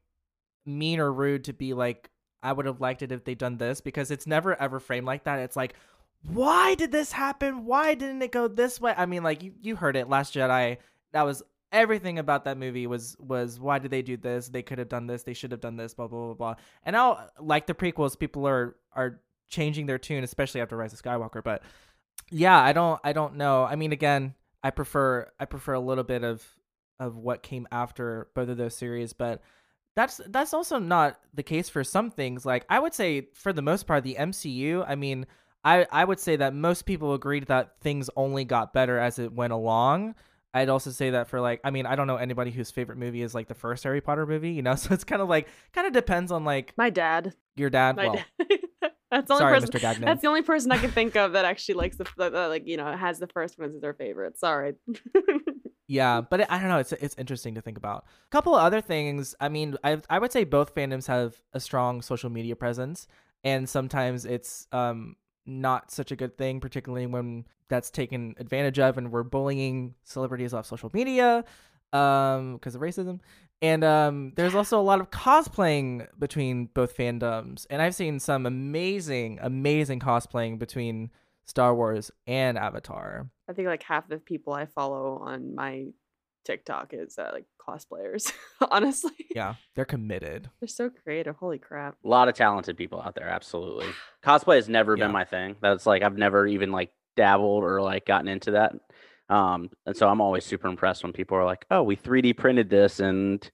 [0.66, 2.10] mean or rude to be like
[2.44, 5.24] I would have liked it if they'd done this because it's never ever framed like
[5.24, 5.40] that.
[5.40, 5.76] It's like
[6.24, 7.66] why did this happen?
[7.66, 8.94] Why didn't it go this way?
[8.96, 10.78] I mean, like you, you heard it last Jedi.
[11.14, 14.48] That was everything about that movie was was why did they do this?
[14.48, 15.24] They could have done this.
[15.24, 15.94] They should have done this.
[15.94, 16.56] Blah blah blah blah.
[16.84, 21.02] And now, like the prequels, people are are changing their tune, especially after Rise of
[21.02, 21.44] Skywalker.
[21.44, 21.64] But
[22.30, 23.64] yeah, I don't I don't know.
[23.64, 26.46] I mean, again, I prefer I prefer a little bit of
[27.00, 29.42] of what came after both of those series, but
[29.96, 32.46] that's that's also not the case for some things.
[32.46, 34.86] Like I would say, for the most part, the MCU.
[34.88, 35.26] I mean,
[35.64, 39.34] I I would say that most people agreed that things only got better as it
[39.34, 40.16] went along.
[40.54, 43.22] I'd also say that for like, I mean, I don't know anybody whose favorite movie
[43.22, 44.76] is like the first Harry Potter movie, you know.
[44.76, 47.36] So it's kind of like, kind of depends on like My dad.
[47.56, 47.96] your dad.
[47.96, 48.60] My well, dad.
[49.12, 49.70] that's the only sorry, person.
[49.70, 49.82] Mr.
[49.82, 50.06] Gagnon.
[50.06, 52.66] That's the only person I can think of that actually likes the, the, the like
[52.66, 54.40] you know has the first ones as their favorite.
[54.40, 54.74] Sorry.
[55.88, 56.80] Yeah, but it, I don't know.
[56.80, 58.06] It's it's interesting to think about.
[58.26, 59.36] A couple of other things.
[59.40, 63.08] I mean, I I would say both fandoms have a strong social media presence,
[63.44, 65.16] and sometimes it's um
[65.48, 70.54] not such a good thing, particularly when that's taken advantage of, and we're bullying celebrities
[70.54, 71.44] off social media,
[71.94, 73.20] um, because of racism.
[73.62, 78.46] And um, there's also a lot of cosplaying between both fandoms, and I've seen some
[78.46, 81.10] amazing, amazing cosplaying between
[81.46, 83.30] Star Wars and Avatar.
[83.50, 85.88] I think like half the people I follow on my
[86.48, 88.32] TikTok is uh, like cosplayers.
[88.72, 90.50] Honestly, Yeah, they're committed.
[90.60, 91.36] they're so creative.
[91.36, 91.96] Holy crap!
[92.04, 93.88] A lot of talented people out there, absolutely.
[94.24, 95.06] Cosplay has never Yeah.
[95.06, 95.58] been my thing.
[95.62, 98.74] That's like I've never even like dabbled or like gotten into that.
[99.30, 102.70] Um, and so I'm always super impressed when people are like, "Oh, we 3D printed
[102.70, 103.48] this and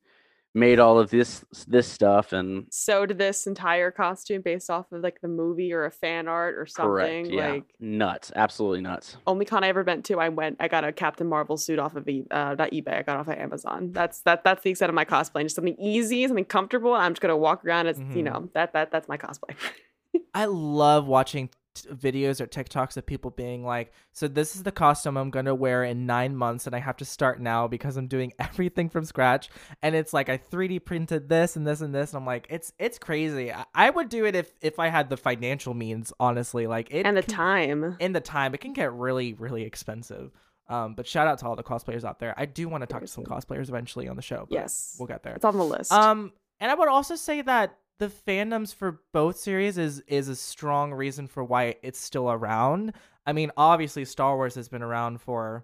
[0.54, 5.20] made all of this this stuff." And Sewed this entire costume based off of like
[5.22, 6.89] the movie or a fan art or something.
[6.89, 9.18] correct, yeah, Like nuts, absolutely nuts.
[9.28, 10.58] only con I ever went to, I went.
[10.60, 12.98] I got a Captain Marvel suit off of e- uh, not eBay.
[13.00, 13.92] I got it off of Amazon.
[13.92, 14.44] That's that.
[14.44, 15.44] That's the extent of my cosplay.
[15.44, 16.94] Just something easy, something comfortable.
[16.96, 18.24] And I'm just gonna walk around as you Mhm.
[18.24, 19.56] know that that that's my cosplay.
[20.36, 24.72] I love watching t- videos or TikToks of people being like, "So this is the
[24.72, 28.08] costume I'm gonna wear in nine months, and I have to start now because I'm
[28.08, 29.50] doing everything from scratch."
[29.82, 32.74] And it's like I 3D printed this and this and this, and I'm like, "It's
[32.80, 36.68] it's crazy." I, I would do it if if I had the financial means, honestly.
[36.68, 37.98] Like it and the can- time.
[38.00, 40.32] in the time, it can get really really expensive.
[40.70, 42.34] Um, but shout out to all the cosplayers out there.
[42.38, 44.46] I do want to talk to some cosplayers eventually on the show.
[44.50, 44.96] But Yes.
[44.98, 45.36] we'll get there.
[45.36, 45.92] It's on the list.
[45.92, 46.32] Um,
[46.62, 50.94] and I would also say that the fandoms for both series is is a strong
[50.94, 52.94] reason for why it's still around.
[53.26, 55.63] I mean, obviously, Star Wars has been around for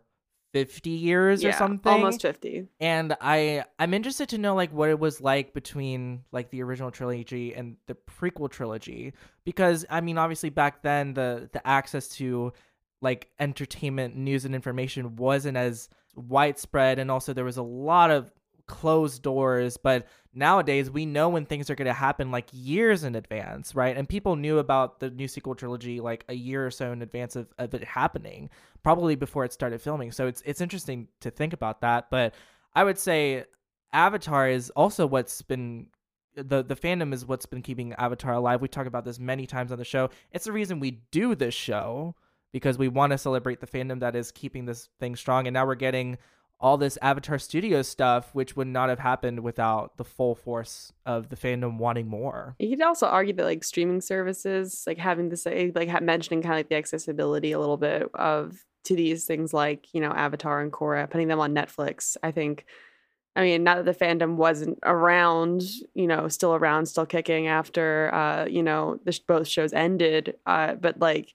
[0.54, 2.68] fifty years or something, almost fifty.
[2.80, 6.92] and I I'm interested to know like what it was like between like the original
[6.92, 12.54] trilogy and the prequel trilogy because I mean obviously back then the the access to
[13.02, 18.32] like entertainment news and information wasn't as widespread and also there was a lot of
[18.66, 20.08] closed doors but
[20.40, 23.96] nowadays we know when things are going to happen like years in advance right?
[23.96, 27.36] And people knew about the new sequel trilogy like a year or so in advance
[27.36, 28.50] of, of it happening
[28.82, 30.12] probably before it started filming.
[30.12, 32.34] So it's it's interesting to think about that but
[32.74, 33.44] i would say
[33.94, 35.88] avatar is also what's been
[36.36, 38.62] the the fandom is what's been keeping avatar alive.
[38.62, 40.10] We talk about this many times on the show.
[40.32, 42.16] It's the reason we do this show
[42.52, 45.66] because we want to celebrate the fandom that is keeping this thing strong and now
[45.66, 46.18] we're getting
[46.60, 51.30] all this Avatar Studios stuff, which would not have happened without the full force of
[51.30, 52.56] the fandom wanting more.
[52.60, 56.54] You could also argue that like streaming services, like having to say, like mentioning kind
[56.54, 60.62] of like the accessibility a little bit of to these things like you know Avatar
[60.62, 62.18] and Korra, putting them on Netflix.
[62.24, 62.66] I think
[63.36, 68.14] I mean, not that the fandom wasn't around, you know, still around, still kicking after,
[68.14, 70.36] uh, you know, the both shows ended.
[70.46, 71.34] Uh, but like,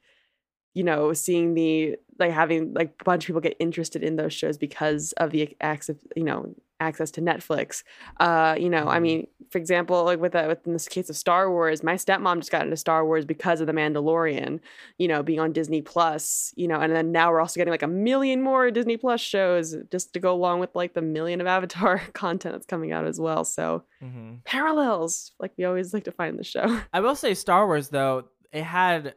[0.75, 4.33] you know, seeing the like having like a bunch of people get interested in those
[4.33, 7.83] shows because of the access, you know, access to Netflix.
[8.21, 9.03] Uh, you know, I Mhm.
[9.03, 12.39] mean, for example, like with that, with in this case of Star Wars, my stepmom
[12.39, 14.61] just got into Star Wars because of The Mandalorian,
[14.99, 17.83] you know, being on Disney Plus, you know, and then now we're also getting like
[17.83, 21.47] a million more Disney Plus shows just to go along with like the million of
[21.47, 23.45] Avatar content that's coming out as well.
[23.45, 24.45] So Mhm.
[24.45, 26.81] parallels, like we always like to find in the show.
[26.93, 29.15] I will say Star Wars though, it had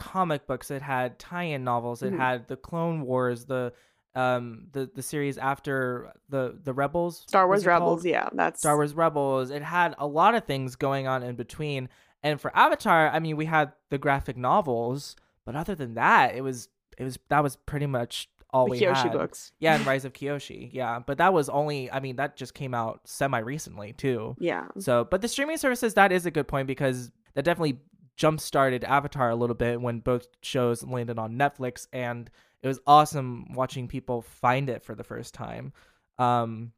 [0.00, 2.16] comic books, it had tie-in novels, it Mhm.
[2.18, 3.72] had the Clone Wars, the
[4.16, 7.24] um the the series after the the Rebels.
[7.28, 8.06] Star Wars Rebels, called?
[8.06, 9.50] yeah, that's Star Wars Rebels.
[9.50, 11.88] It had a lot of things going on in between.
[12.22, 15.14] And for Avatar, I mean, we had the graphic novels,
[15.46, 18.80] but other than that, it was it was that was pretty much all the we
[18.80, 19.12] Kyoshi had.
[19.12, 19.52] books.
[19.60, 20.70] Yeah, and Rise of Kyoshi.
[20.72, 21.88] Yeah, but that was only.
[21.92, 24.34] I mean, that just came out semi recently too.
[24.40, 24.66] Yeah.
[24.78, 27.78] So, but the streaming services, that is a good point because that definitely
[28.16, 32.30] jump started Avatar a little bit when both shows landed on Netflix, and
[32.62, 35.72] it was awesome watching people find it for the first time.
[36.18, 36.72] Um,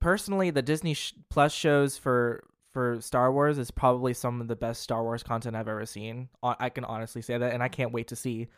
[0.00, 0.96] personally, the Disney
[1.30, 5.56] Plus shows for for Star Wars is probably some of the best Star Wars content
[5.56, 6.28] I've ever seen.
[6.42, 8.48] I can honestly say that, and I can't wait to see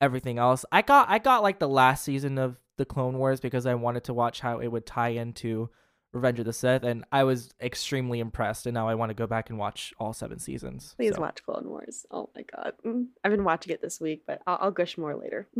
[0.00, 0.64] everything else.
[0.72, 4.04] I got I got like the last season of the Clone Wars because I wanted
[4.04, 5.70] to watch how it would tie into
[6.12, 8.66] Revenge of the Sith, and I was extremely impressed.
[8.66, 10.94] And now I want to go back and watch all seven seasons.
[10.96, 12.04] Please So, watch Clone Wars.
[12.10, 15.14] Oh my god, Mm, I've been watching it this week, but I'll, I'll gush more
[15.16, 15.48] later.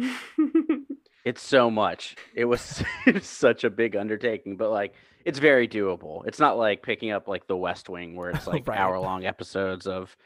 [1.23, 2.17] It's so much.
[2.35, 4.95] It was it was such a big undertaking, but like
[5.27, 6.27] it's very doable.
[6.27, 8.79] It's not like picking up like The West Wing where it's like Right.
[8.79, 10.17] hour long episodes of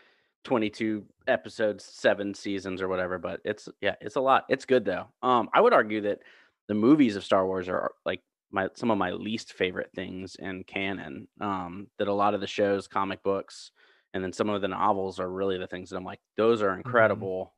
[0.44, 4.44] 22 episodes, 7 seasons or whatever, but it's yeah, it's a lot.
[4.48, 5.06] It's good though.
[5.20, 6.20] Um I would argue that
[6.68, 8.22] the movies of Star Wars are like
[8.54, 11.28] my some of my least favorite things in canon.
[11.40, 13.72] Um that a lot of the shows, comic books,
[14.14, 16.74] and then some of the novels are really the things that I'm like those are
[16.74, 17.54] incredible.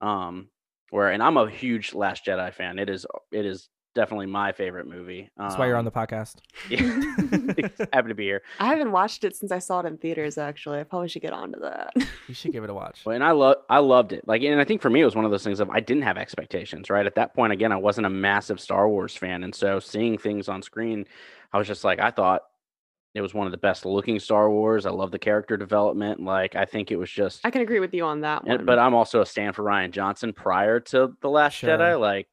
[0.00, 0.50] Um
[0.90, 2.78] where and I'm a huge Last Jedi fan.
[2.78, 5.30] It is it is definitely my favorite movie.
[5.36, 6.36] that's why you're on Um, the podcast.
[6.70, 8.42] yeah, happy to be here.
[8.58, 10.38] I haven't watched it since I saw it in theaters.
[10.38, 11.92] Actually, I probably should get onto that.
[12.28, 13.00] You should give it a watch.
[13.04, 14.26] Well, and I love I loved it.
[14.26, 16.04] Like, and I think for me it was one of those things of I didn't
[16.04, 16.88] have expectations.
[16.88, 20.16] Right at that point, again, I wasn't a massive Star Wars fan, and so seeing
[20.16, 21.04] things on screen,
[21.52, 22.42] I was just like, I thought
[23.14, 24.86] it was one of the best looking Star Wars.
[24.86, 26.20] I love the character development.
[26.20, 27.44] Like, I think it was just.
[27.44, 28.56] I can agree with you on that one.
[28.58, 31.76] And, but I'm also a stand for Rian Johnson prior to the Last Sure.
[31.76, 32.00] Jedi.
[32.00, 32.28] Like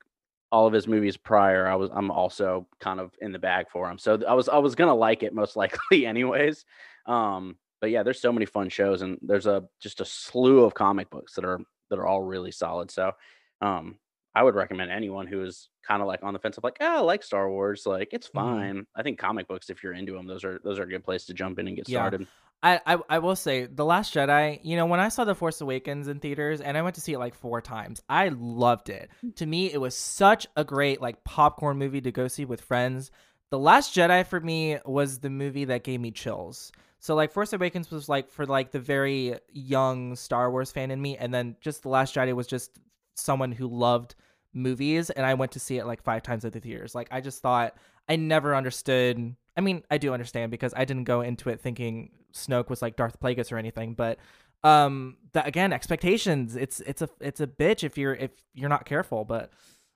[0.51, 3.89] all of his movies prior, I was I'm also kind of in the bag for
[3.89, 3.97] him.
[3.97, 6.65] So I was I was gonna like it most likely anyways.
[7.05, 10.73] Um, but yeah, there's so many fun shows and there's a just a slew of
[10.73, 11.59] comic books that are
[11.89, 12.91] that are all really solid.
[12.91, 13.13] So
[13.61, 13.97] um
[14.35, 16.97] I would recommend anyone who is kind of like on the fence of like, oh,
[16.97, 18.33] I like Star Wars, like it's Mhm.
[18.33, 18.87] fine.
[18.95, 21.25] I think comic books, if you're into them, those are those are a good place
[21.25, 21.99] to jump in and get Yeah.
[22.01, 22.27] started.
[22.61, 24.59] I, I I will say the Last Jedi.
[24.63, 27.13] You know, when I saw the Force Awakens in theaters, and I went to see
[27.13, 29.09] it like four times, I loved it.
[29.37, 33.11] To me, it was such a great like popcorn movie to go see with friends.
[33.49, 36.71] The Last Jedi for me was the movie that gave me chills.
[36.99, 41.01] So like Force Awakens was like for like the very young Star Wars fan in
[41.01, 42.77] me, and then just the Last Jedi was just
[43.19, 44.15] someone who loved
[44.53, 46.95] movies, and I went to see it like five times at the theaters.
[46.95, 47.75] Like I just thought
[48.07, 49.35] I never understood.
[49.55, 52.95] I mean, I do understand because I didn't go into it thinking Snoke was like
[52.95, 54.17] Darth Plagueis or anything, but
[54.63, 58.83] um that again expectations it's it's a it's a bitch if you're if you're not
[58.83, 59.51] careful but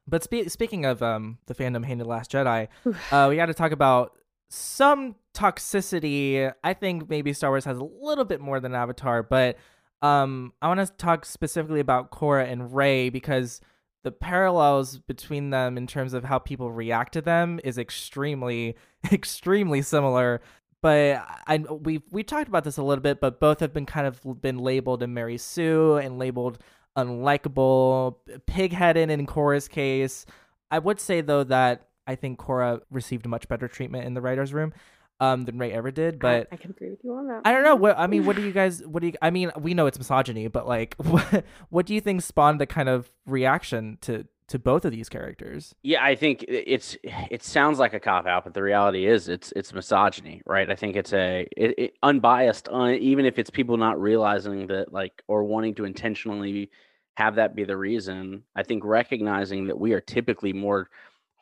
[0.08, 2.70] but spe- speaking of um the fandom hated last jedi
[3.12, 4.14] uh we got to talk about
[4.50, 9.58] some toxicity i think maybe star wars has a little bit more than avatar but
[10.04, 13.60] um i want to talk specifically about Korra and Rey because
[14.04, 18.76] the parallels between them in terms of how people react to them is extremely
[19.12, 20.42] extremely similar
[20.84, 24.06] but I we we talked about this a little bit, but both have been kind
[24.06, 26.60] of been labeled in Mary Sue and labeled
[26.98, 30.26] unlikable, pigheaded in Korra's case.
[30.70, 34.54] I would say though that I think Korra received much better treatment in the writers'
[34.54, 34.74] room
[35.20, 36.20] um, than Rey ever did.
[36.20, 37.42] But I, I can agree with you on that.
[37.46, 37.76] I don't know.
[37.76, 38.86] What I mean, what do you guys?
[38.86, 39.14] What do you?
[39.22, 42.66] I mean, we know it's misogyny, but like, what what do you think spawned the
[42.66, 45.74] kind of reaction to to both of these characters?
[45.84, 49.52] Yeah, I think it's it sounds like a cop out, but the reality is it's
[49.56, 50.70] it's misogyny, right?
[50.70, 54.94] I think it's a it, it, unbiased, uh, even if it's people not realizing that,
[54.94, 56.70] like, or wanting to intentionally
[57.16, 58.44] have that be the reason.
[58.56, 60.90] I think recognizing that we are typically more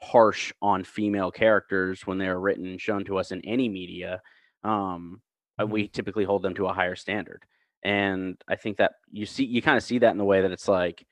[0.03, 4.21] harsh on female characters when they are written and shown to us in any media.
[4.63, 5.21] Um,
[5.61, 7.43] uh, we typically hold them to a higher standard,
[7.83, 10.51] and I think that you see you kind of see that in the way that
[10.51, 11.05] it's like,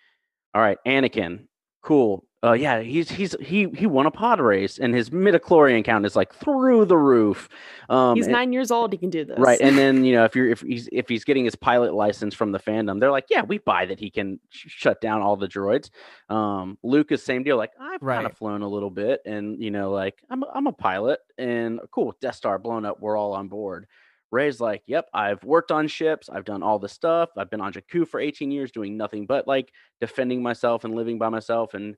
[0.54, 1.48] all right, Anakin,
[1.84, 2.26] cool.
[2.42, 6.16] Uh, yeah, he's he's he he won a pod race, and his midichlorian count is
[6.16, 7.50] like through the roof.
[7.90, 8.94] Um, He's and- nine years old.
[8.94, 9.38] He can do this.
[9.38, 12.34] right, and then you know if you're if he's if he's getting his pilot license
[12.34, 15.36] from the fandom, they're like, yeah, we buy that he can sh- shut down all
[15.36, 15.90] the droids.
[16.30, 17.58] Um, Luke is same deal.
[17.58, 20.68] Like I've kind of flown a little bit, and you know, like I'm a, I'm
[20.68, 23.86] a pilot, and cool, Death Star blown up, we're all on board.
[24.32, 27.74] Rey's like, yep, I've worked on ships, I've done all this stuff, I've been on
[27.74, 31.96] Jakku for 18 years doing nothing but like defending myself and living by myself and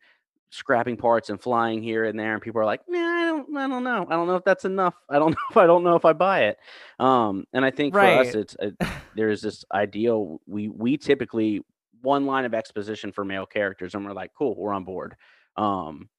[0.51, 3.67] scrapping parts and flying here and there and people are like nah, i don't i
[3.67, 4.05] don't know.
[4.09, 4.93] I don't know if that's enough.
[5.09, 6.57] I don't know if i don't know if i buy it.
[6.99, 8.71] Um and i think for us it's uh
[9.15, 11.61] there's this ideal we we typically
[12.01, 15.15] one line of exposition for male characters and we're like cool we're on board.
[15.55, 16.09] Um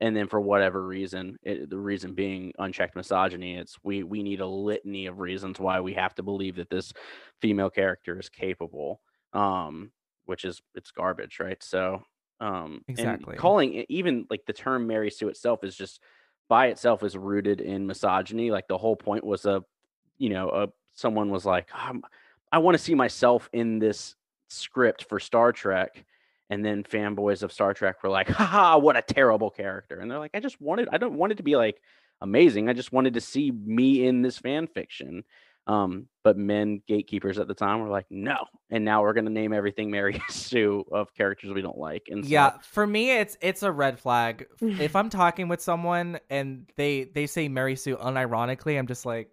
[0.00, 4.40] and then for whatever reason it, the reason being unchecked misogyny it's we we need
[4.40, 6.92] a litany of reasons why we have to believe that this
[7.40, 9.00] female character is capable
[9.32, 9.90] um
[10.26, 11.62] which is it's garbage right?
[11.62, 12.02] So
[12.40, 13.36] um and Exactly.
[13.36, 16.00] calling it even like the term mary sue itself is just
[16.48, 19.64] by itself is rooted in misogyny like the whole point was a
[20.18, 22.02] you know a someone was like um,
[22.52, 24.14] i want to see myself in this
[24.48, 26.04] script for star trek
[26.50, 30.18] and then fanboys of star trek were like haha what a terrible character and they're
[30.18, 31.80] like i just wanted i don't want it to be like
[32.20, 35.22] amazing i just wanted to see me in this fan fiction
[35.68, 38.36] um, but men gatekeepers at the time were like, no.
[38.70, 42.08] And now we're gonna name everything Mary Sue of characters we don't like.
[42.08, 44.46] And so, Yeah, for me it's it's a red flag.
[44.60, 49.30] if I'm talking with someone and they they say Mary Sue unironically, I'm just like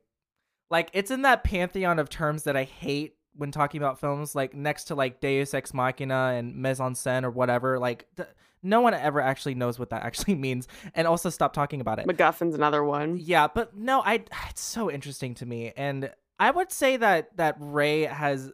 [0.69, 4.54] like it's in that pantheon of terms that I hate when talking about films like
[4.54, 8.30] next to like Deus Ex Machina and mise en scène or whatever like th-
[8.63, 12.08] no one ever actually knows what that actually means and also stop talking about it.
[12.08, 13.17] MacGuffin's another one.
[13.17, 17.56] Yeah, but no, I it's so interesting to me and I would say that that
[17.60, 18.52] Rey has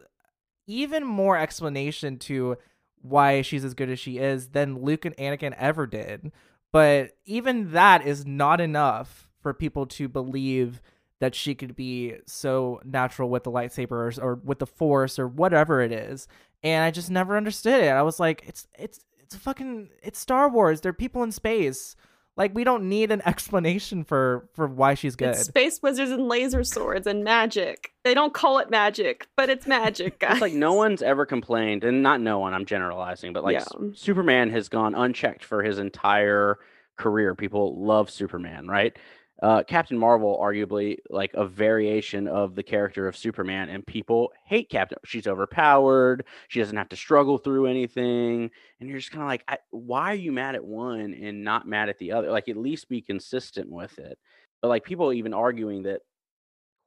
[0.66, 2.56] even more explanation to
[3.00, 6.32] why she's as good as she is than Luke and Anakin ever did.
[6.72, 10.80] But even that is not enough for people to believe
[11.20, 15.80] that she could be so natural with the lightsabers or with the force or whatever
[15.80, 16.26] it is.
[16.62, 17.88] And I just never understood it.
[17.88, 20.80] I was like, it's it's it's fucking it's Star Wars.
[20.80, 21.96] They're people in space.
[22.36, 25.30] Like we don't need an explanation for for why she's good.
[25.30, 27.92] It's space wizards and laser swords and magic.
[28.04, 30.32] They don't call it magic, but it's magic, guys.
[30.32, 33.68] it's like no one's ever complained, and not no one, I'm generalizing, but like S-
[33.78, 33.88] Yeah.
[33.94, 36.58] Superman has gone unchecked for his entire
[36.98, 37.34] career.
[37.34, 38.96] People love Superman, right?
[39.42, 44.70] Uh, Captain Marvel, arguably like a variation of the character of Superman, and people hate
[44.70, 44.98] Captain.
[45.04, 46.24] She's overpowered.
[46.46, 50.12] She doesn't have to struggle through anything, and you're just kind of like, I, why
[50.12, 52.30] are you mad at one and not mad at the other?
[52.30, 54.16] Like, at least be consistent with it.
[54.60, 56.02] But like people even arguing that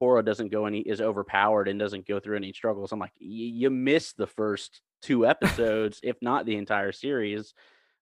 [0.01, 2.91] Korra doesn't go any is overpowered and doesn't go through any struggles.
[2.91, 7.53] I'm like, "Y- you missed the first two episodes, if not the entire series.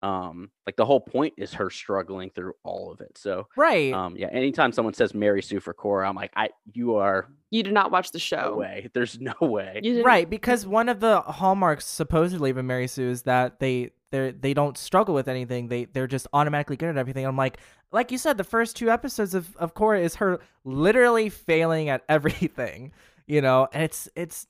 [0.03, 3.17] Um, like the whole point is her struggling through all of it.
[3.17, 3.93] So, right.
[3.93, 4.29] um, yeah.
[4.31, 7.91] Anytime someone says Mary Sue for Korra, I'm like, I you are you did not
[7.91, 8.55] watch the no show.
[8.55, 8.89] way.
[8.93, 9.79] There's no way.
[9.83, 13.91] You right because one of the hallmarks supposedly of a mary sue is that they
[14.11, 17.57] they they don't struggle with anything they they're just automatically good at everything i'm like
[17.91, 22.03] like you said the first two episodes of of Korra is her literally failing at
[22.09, 22.91] everything
[23.25, 24.47] you know and it's it's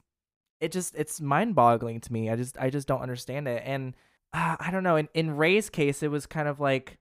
[0.60, 3.96] it just it's mind-boggling to me i just i just don't understand it and
[4.34, 6.98] uh, i don't know in in Rey's case it was kind of like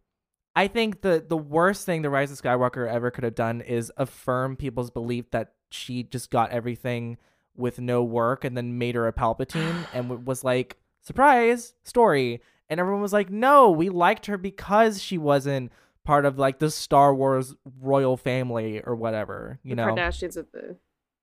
[0.57, 3.93] I think the the worst thing the Rise of Skywalker ever could have done is
[3.97, 7.19] affirm people's belief that she just got everything
[7.57, 12.43] with no work and then made her a Palpatine and w- was like surprise story
[12.69, 15.71] and everyone was like no we liked her because she wasn't
[16.05, 20.51] part of like the Star Wars royal family or whatever you the know Kardashians of
[20.53, 20.77] the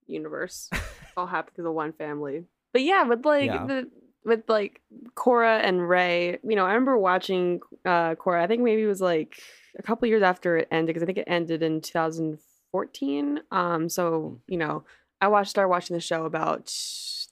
[0.06, 0.70] universe
[1.18, 2.46] all happen because the one family.
[2.72, 3.66] But yeah, with like Yeah.
[3.66, 3.90] the
[4.28, 4.82] with like
[5.16, 8.44] Korra and Rey, you know, I remember watching uh Korra.
[8.44, 9.40] I think maybe it was like
[9.80, 13.40] a couple years after it ended because I think it ended in 2014.
[13.52, 14.84] Um, so you know,
[15.22, 16.70] I watched started watching the show about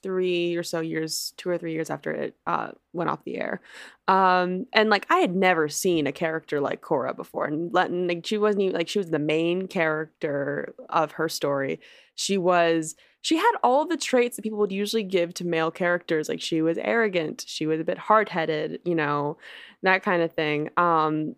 [0.02, 3.60] three or so years, two or three years after it uh went off the air.
[4.08, 8.24] Um, and like I had never seen a character like Korra before, and letting like
[8.24, 11.78] she wasn't even like she was the main character of her story.
[12.14, 12.96] She was
[13.26, 16.28] she had all the traits that people would usually give to male characters.
[16.28, 19.36] Like she was arrogant, she was a bit hard headed, you know,
[19.82, 20.70] that kind of thing.
[20.76, 21.34] Um,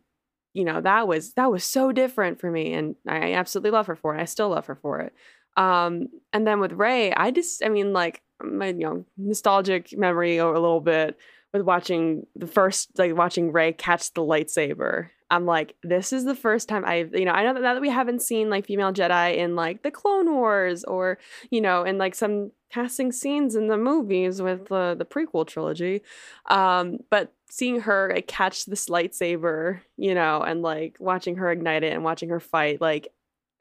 [0.53, 3.97] you know, that was that was so different for me, and I absolutely love her
[3.97, 4.21] for it.
[4.21, 5.15] I still love her for it.
[5.57, 10.37] Um, and then with Rey, I just, I mean, like my you know nostalgic memory
[10.37, 11.17] a little bit
[11.55, 16.35] with watching the first like watching Rey catch the lightsaber I'm like, this is the
[16.35, 19.37] first time I've, you know, I know that, that we haven't seen like female Jedi
[19.37, 21.19] in like the Clone Wars or,
[21.51, 26.03] you know, in like some casting scenes in the movies with the the prequel trilogy.
[26.47, 31.83] Um, but seeing her like, catch this lightsaber, you know, and like watching her ignite
[31.83, 33.09] it and watching her fight, like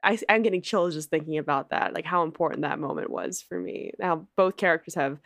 [0.02, 3.58] I, I'm getting chills just thinking about that, like how important that moment was for
[3.58, 3.92] me.
[4.00, 5.18] How both characters have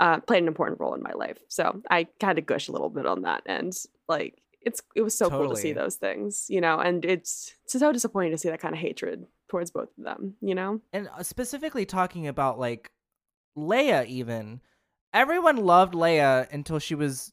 [0.00, 1.38] uh, played an important role in my life.
[1.48, 3.72] So I kind of gush a little bit on that and
[4.08, 7.78] like it's it was so cool to see those things, you know, and it's it's
[7.78, 10.80] so disappointing to see that kind of hatred towards both of them, you know.
[10.92, 12.90] and uh, specifically talking about like
[13.56, 14.60] Leia even
[15.12, 17.30] everyone loved Leia until she was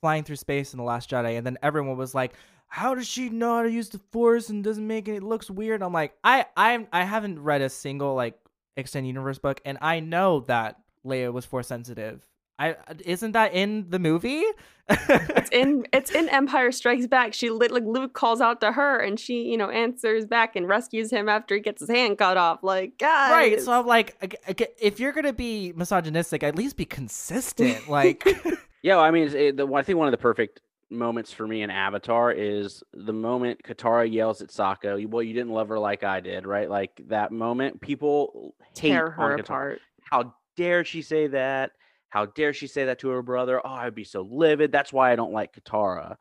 [0.00, 2.34] flying through space in the last Jedi and then everyone was like
[2.68, 5.50] how does she know how to use the force and doesn't make it, it looks
[5.50, 5.82] weird?
[5.82, 8.38] I'm like I I I haven't read a single like
[8.76, 12.26] extended universe book and I know that Leia was force sensitive
[12.58, 14.42] I isn't that in the movie
[14.90, 17.34] It's in it's in Empire Strikes Back.
[17.34, 20.66] She lit like Luke calls out to her and she, you know, answers back and
[20.66, 22.62] rescues him after he gets his hand cut off.
[22.62, 23.30] Like, guys.
[23.32, 23.60] Right.
[23.60, 27.78] So I'm like, ag- ag- if you're gonna be misogynistic, at least be consistent.
[27.88, 28.26] Like,
[28.82, 31.62] Yeah, well, I mean, it, the, I think one of the perfect moments for me
[31.62, 36.04] in Avatar is the moment Katara yells at Sokka, "Well, you didn't love her like
[36.04, 39.80] I did, right?" Like that moment, people hate tear on her apart.
[40.02, 41.72] How dare she say that?
[42.10, 43.60] How dare she say that to her brother?
[43.64, 44.72] Oh, I'd be so livid.
[44.72, 46.16] That's why I don't like Katara.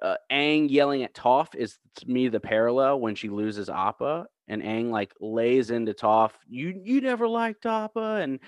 [0.00, 4.62] Uh, Aang yelling at Toph is to me the parallel when she loses Appa, and
[4.62, 6.30] Aang like lays into Toph.
[6.48, 8.38] You you never liked Appa, and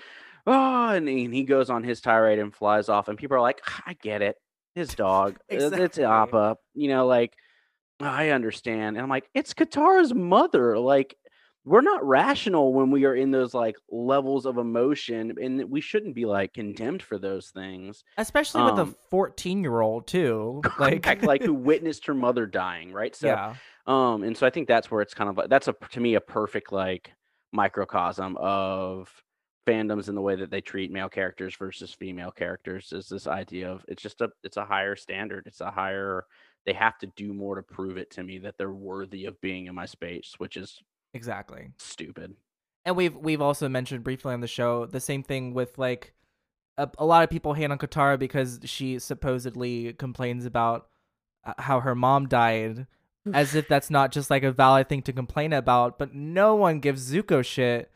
[0.47, 3.41] oh, and, he- and he goes on his tirade and flies off, and people are
[3.41, 4.37] like, I get it,
[4.75, 6.05] his dog, Uh, it's Exactly.
[6.05, 7.35] Appa, you know, like
[7.99, 11.17] I understand, and I'm like, it's Katara's mother, like
[11.63, 16.15] we're not rational when we are in those like levels of emotion and we shouldn't
[16.15, 20.61] be like condemned for those things especially with a Um, 14 year old too.
[20.79, 23.55] Like, like like who witnessed her mother dying right so yeah,
[23.85, 26.15] um and so i think that's where it's kind of like that's a to me
[26.15, 27.11] a perfect like
[27.53, 29.09] microcosm of
[29.67, 33.71] fandoms and the way that they treat male characters versus female characters is this idea
[33.71, 36.25] of it's just a it's a higher standard it's a higher
[36.65, 39.67] they have to do more to prove it to me that they're worthy of being
[39.67, 40.81] in my space which is
[41.13, 41.69] exactly.
[41.77, 42.35] stupid
[42.85, 46.13] And we've we've also mentioned briefly on the show the same thing with like
[46.77, 50.87] a, a lot of people hate on Katara because she supposedly complains about
[51.45, 52.87] uh, how her mom died,
[53.33, 55.99] as if that's not just like a valid thing to complain about.
[55.99, 57.91] But no one gives Zuko shit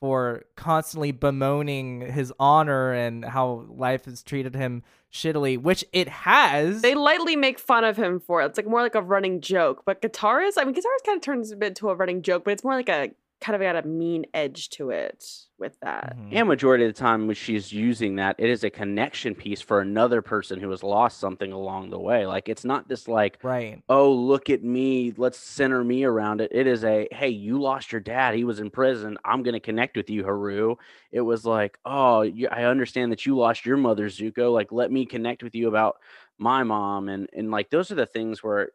[0.00, 4.82] for constantly bemoaning his honor and how life has treated him
[5.12, 6.82] shittily, which it has.
[6.82, 8.46] They lightly make fun of him for it.
[8.46, 9.82] It's like more like a running joke.
[9.84, 12.52] But Katara's, I mean, Katara's kind of turns a bit to a running joke, but
[12.52, 13.10] it's more like a
[13.40, 15.24] kind of got a mean edge to it
[15.58, 16.16] with that.
[16.18, 16.28] Mhm.
[16.32, 19.80] And majority of the time when she's using that, it is a connection piece for
[19.80, 22.26] another person who has lost something along the way.
[22.26, 23.82] Like it's not this like, Right.
[23.88, 26.50] oh, look at me, let's center me around it.
[26.52, 28.34] It is a, hey, you lost your dad.
[28.34, 29.18] He was in prison.
[29.24, 30.76] I'm gonna connect with you, Haru.
[31.12, 34.52] It was like, oh, you, I understand that you lost your mother, Zuko.
[34.52, 35.96] Like, let me connect with you about
[36.38, 37.08] my mom.
[37.08, 38.70] And and like those are the things where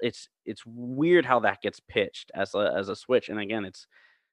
[0.00, 3.28] it's it's weird how that gets pitched as a as a switch.
[3.28, 3.86] And again, it's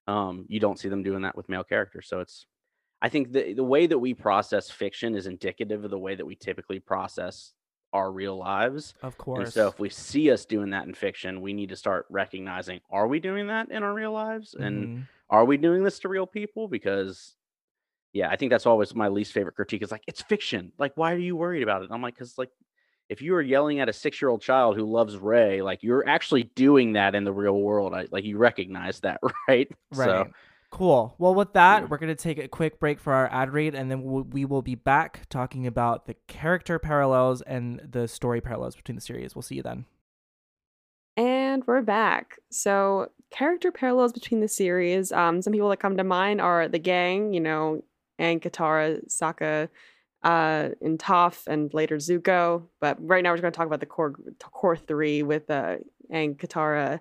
[0.08, 2.08] um you don't see them doing that with male characters.
[2.08, 2.48] So it's
[3.02, 6.26] I think the the way that we process fiction is indicative of the way that
[6.26, 7.54] we typically process
[7.94, 8.96] our real lives.
[9.04, 9.28] Of course.
[9.36, 12.82] And so if we see us doing that in fiction, we need to start recognizing
[12.90, 14.54] are we doing that in our real lives?
[14.56, 15.08] And Mhm.
[15.30, 16.68] are we doing this to real people?
[16.68, 17.36] Because
[18.14, 20.72] yeah, I think that's always my least favorite critique is like, it's fiction.
[20.78, 21.90] Like, why are you worried about it?
[21.92, 22.52] I'm like, because like
[23.10, 26.08] if you were yelling at a six year old child who loves Rey, like you're
[26.08, 27.94] actually doing that in the real world.
[27.94, 29.70] I, like you recognize that, right?
[29.92, 30.06] Right.
[30.06, 30.32] So
[30.72, 31.14] Cool.
[31.20, 31.88] Well, with that, Yeah.
[31.88, 34.44] we're going to take a quick break for our ad read, and then we'll, we
[34.44, 39.36] will be back talking about the character parallels and the story parallels between the series.
[39.36, 39.86] We'll see you then.
[41.16, 42.40] And we're back.
[42.50, 45.12] So, character parallels between the series.
[45.12, 47.84] Um, some people that come to mind are the gang, you know,
[48.18, 49.70] and Katara, Sokka,
[50.24, 52.64] uh, and Toph, and later Zuko.
[52.80, 55.78] But right now, we're going to talk about the core core three with uh,
[56.10, 57.00] and Katara,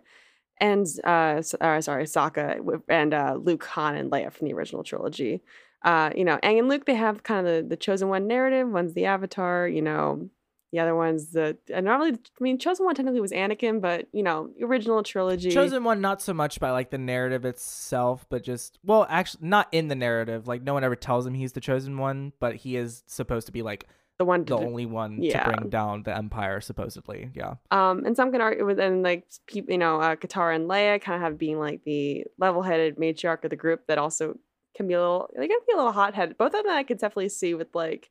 [0.61, 5.43] and uh, uh sorry, Sokka, and uh, Luke, Han, and Leia from the original trilogy.
[5.85, 8.69] Uh, you know, Aang and Luke, they have kind of the, the chosen one narrative.
[8.69, 10.29] One's the Avatar, you know,
[10.73, 12.13] the other one's the and not really.
[12.15, 15.51] I mean, chosen one technically was Anakin, but you know, original trilogy.
[15.51, 19.69] Chosen one, not so much by like the narrative itself, but just well, actually, not
[19.71, 20.49] in the narrative.
[20.49, 23.53] Like no one ever tells him he's the chosen one, but he is supposed to
[23.53, 24.45] be like the one.
[24.45, 25.45] the only one yeah.
[25.45, 27.31] to bring down the empire, supposedly.
[27.35, 27.55] Yeah.
[27.71, 31.03] um, and some can argue with and like people, you know, uh, Katara and Leia
[31.03, 34.39] kind of have being like the level-headed matriarch of the group that also
[34.75, 35.29] can be a little.
[35.37, 36.39] They can be a little hot-headed.
[36.39, 38.11] Both of them I could definitely see with like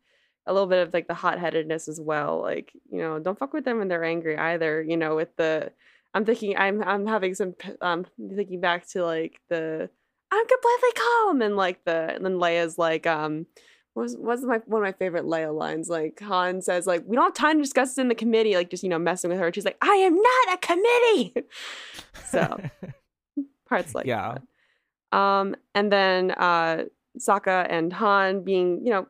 [0.51, 2.41] a little bit of like the hot headedness as well.
[2.41, 4.81] Like you know, don't fuck with them when they're angry either.
[4.81, 5.71] You know, with the
[6.13, 9.89] I'm thinking I'm I'm having some um thinking back to like the
[10.31, 13.45] I'm completely calm and like the and then Leia's like um
[13.93, 17.25] what was my one of my favorite Leia lines like Han says like we don't
[17.25, 19.51] have time to discuss this in the committee like just you know messing with her
[19.53, 21.33] she's like I am not a committee
[22.29, 22.61] so
[23.67, 24.37] parts like Yeah.
[25.11, 25.17] that.
[25.17, 26.85] um and then uh
[27.19, 29.07] Sokka and Han being you know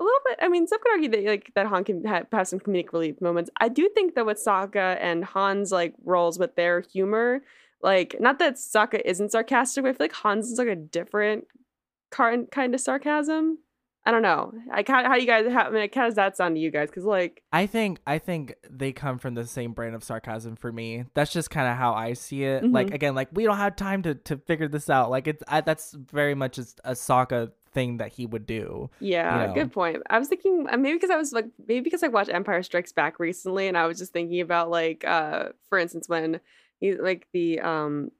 [0.00, 2.48] a little bit I mean some could argue that like that Han can have, have
[2.48, 6.56] some comedic relief moments I do think that with Sokka and Han's like roles with
[6.56, 7.42] their humor
[7.82, 11.46] like not that Sokka isn't sarcastic but I feel like Han's is like a different
[12.10, 13.58] kind kind of sarcasm
[14.06, 14.52] I don't know.
[14.68, 16.70] Like how how you guys how, I mean, like, how does that sound to you
[16.70, 16.90] guys?
[16.90, 20.70] Because like I think I think they come from the same brand of sarcasm for
[20.70, 21.04] me.
[21.14, 22.70] That's just kind of how I see it.
[22.70, 22.94] Like Mhm.
[22.96, 25.08] again, like we don't have time to to figure this out.
[25.08, 28.88] Like it's I, that's very much a, a Sokka thing that he would do.
[29.00, 29.54] yeah, know.
[29.54, 30.02] good point.
[30.08, 32.92] I was thinking uh, maybe because I was like maybe because I watched Empire Strikes
[32.92, 36.40] Back recently, and I was just thinking about like uh for instance when
[36.80, 38.10] he like the um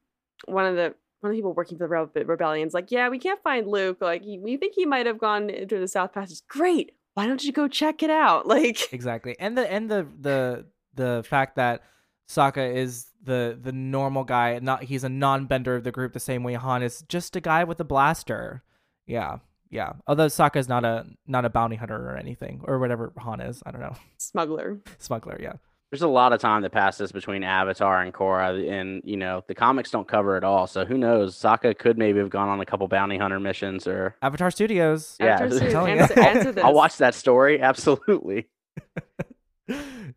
[0.46, 3.18] one of the one of the people working for the Rebe- rebellion's like yeah we
[3.18, 6.40] can't find Luke like he, we think he might have gone into the South Passage.
[6.48, 8.46] Great, why don't you go check it out?
[8.54, 9.36] Like Exactly.
[9.38, 11.82] And the and the the the fact that
[12.28, 16.42] Sokka is the the normal guy, not he's a non-bender of the group the same
[16.42, 18.62] way Han is just a guy with a blaster.
[19.06, 19.38] Yeah.
[19.70, 19.94] Yeah.
[20.06, 23.62] Although Sokka is not a not a bounty hunter or anything or whatever Han is.
[23.66, 23.94] I don't know.
[24.18, 24.80] smuggler.
[24.98, 25.54] Smuggler, yeah.
[25.90, 29.54] There's a lot of time that passes between Avatar and Korra, and you know the
[29.54, 30.66] comics don't cover it all.
[30.66, 31.36] So who knows?
[31.36, 35.16] Sokka could maybe have gone on a couple bounty hunter missions, or Avatar Studios.
[35.20, 36.00] Yeah, After I'm Sue- telling you.
[36.02, 36.64] answer, answer this.
[36.64, 37.60] I'll watch that story.
[37.60, 38.48] Absolutely.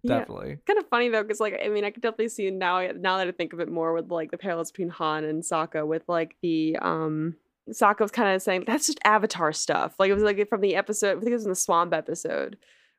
[0.05, 0.57] Definitely.
[0.65, 3.27] kind of funny though because like i mean i could definitely see now now that
[3.27, 6.35] i think of it more with like the parallels between han and Sokka with like
[6.41, 7.35] the um
[7.70, 10.76] Sokka was kind of saying that's just avatar stuff like it was like from the
[10.76, 12.57] episode i think it was in the swamp episode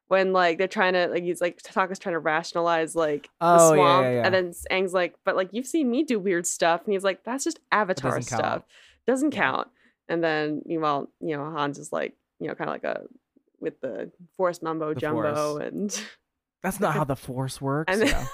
[0.09, 3.73] when like they're trying to like he's like Sokka's trying to rationalize like the Oh,
[3.73, 4.23] yeah, swamp yeah, yeah.
[4.27, 7.25] and then Aang's like but like you've seen me do weird stuff and he's like
[7.25, 8.65] that's just avatar doesn't stuff count.
[9.07, 9.41] doesn't Yeah.
[9.43, 9.69] count
[10.09, 13.03] and then meanwhile you know Han's is like you know kind of like a
[13.61, 15.65] with the force mumbo The jumbo Force.
[15.67, 16.03] and
[16.63, 17.93] That's not how the force works.
[17.93, 18.27] And then- yeah.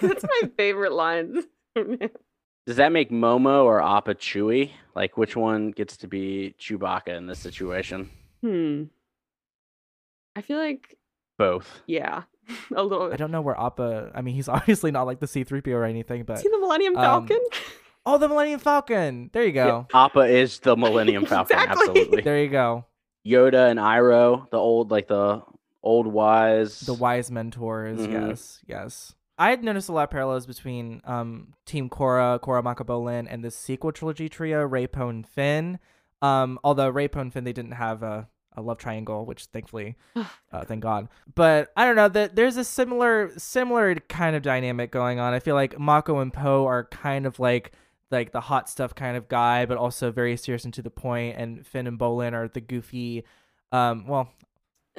[0.00, 1.42] That's my favorite line.
[2.66, 4.72] Does that make Momo or Appa Chewy?
[4.94, 8.10] Like which one gets to be Chewbacca in this situation?
[8.42, 8.84] hmm.
[10.34, 10.98] I feel like
[11.38, 11.80] Both.
[11.86, 12.24] yeah,
[12.76, 13.10] a little.
[13.12, 16.24] I don't know where Appa I mean he's obviously not like the C3PO or anything,
[16.24, 17.40] but See the Millennium um, Falcon?
[18.08, 19.30] Oh the Millennium Falcon.
[19.32, 19.88] There you go.
[19.92, 21.56] Appa is the Millennium Falcon.
[21.58, 21.88] Exactly.
[21.88, 22.22] Absolutely.
[22.22, 22.84] There you go.
[23.26, 25.42] Yoda and Iroh, the old like the
[25.82, 26.78] old wise.
[26.80, 28.12] The wise mentors, Mhm.
[28.28, 29.14] yes, yes.
[29.38, 33.44] I had noticed a lot of parallels between um, Team Korra, Korra Mako Bolin, and
[33.44, 35.78] the sequel trilogy trio, Rey Poe and Finn.
[36.22, 39.96] Um, although Rey Poe and Finn, they didn't have a, a love triangle, which thankfully,
[40.16, 41.08] uh, thank God.
[41.34, 45.34] But I don't know that there's a similar similar kind of dynamic going on.
[45.34, 47.72] I feel like Mako and Poe are kind of like
[48.10, 51.36] like the hot stuff kind of guy, but also very serious and to the point.
[51.36, 53.24] And Finn and Bolin are the goofy.
[53.72, 54.30] Um, well,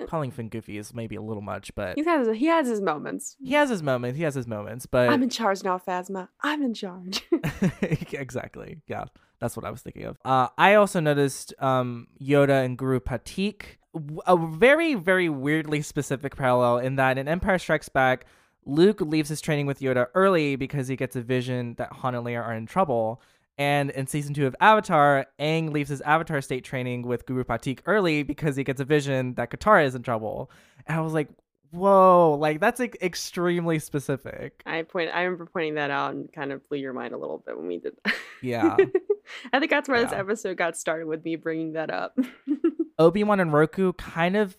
[0.08, 3.36] calling Finn goofy is maybe a little much, but he has he has his moments.
[3.43, 4.18] he has his moments.
[4.18, 6.30] He has his moments, but I'm in charge now, Phasma.
[6.41, 7.22] I'm in charge.
[7.82, 8.78] exactly.
[8.88, 9.06] Yeah,
[9.39, 10.18] that's what I was thinking of.
[10.24, 13.78] Uh, I also noticed um, Yoda and Guru Pathik,
[14.26, 18.26] A very, very weirdly specific parallel in that in Empire Strikes Back,
[18.66, 22.26] Luke leaves his training with Yoda early because he gets a vision that Han and
[22.26, 23.22] Leia are in trouble.
[23.58, 27.80] And in season two of Avatar, Aang leaves his Avatar state training with Guru Pathik
[27.88, 30.51] early because he gets a vision that Katara is in trouble.
[30.86, 31.30] And I was like,
[31.72, 34.62] whoa, like that's like extremely specific.
[34.66, 35.10] I point.
[35.14, 37.68] I remember pointing that out and kind of blew your mind a little bit when
[37.68, 37.93] we did.
[38.05, 38.16] That.
[38.41, 38.78] Yeah.
[39.53, 42.18] I think that's where this episode got started with me bringing that up.
[42.99, 44.58] Obi-Wan and Roku kind of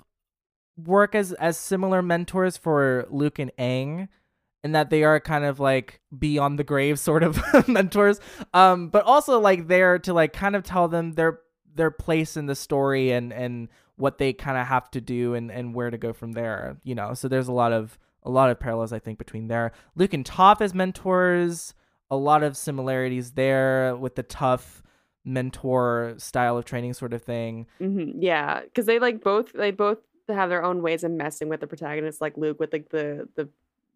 [0.76, 4.08] work as as similar mentors for Luke and Aang
[4.64, 8.20] in that they are kind of like beyond the grave sort of mentors.
[8.54, 11.40] Um but also like there to like kind of tell them their
[11.74, 15.50] their place in the story and and what they kind of have to do and
[15.50, 17.14] and where to go from there you know?
[17.14, 19.72] So there's a lot of a lot of parallels i think between there.
[19.94, 21.74] Luke and toph as mentors
[22.10, 24.82] a lot of similarities there with the tough
[25.24, 27.66] mentor style of training sort of thing.
[27.78, 29.98] Hmm Yeah, because they like both they both
[30.28, 33.48] have their own ways of messing with the protagonist, like Luke with like the the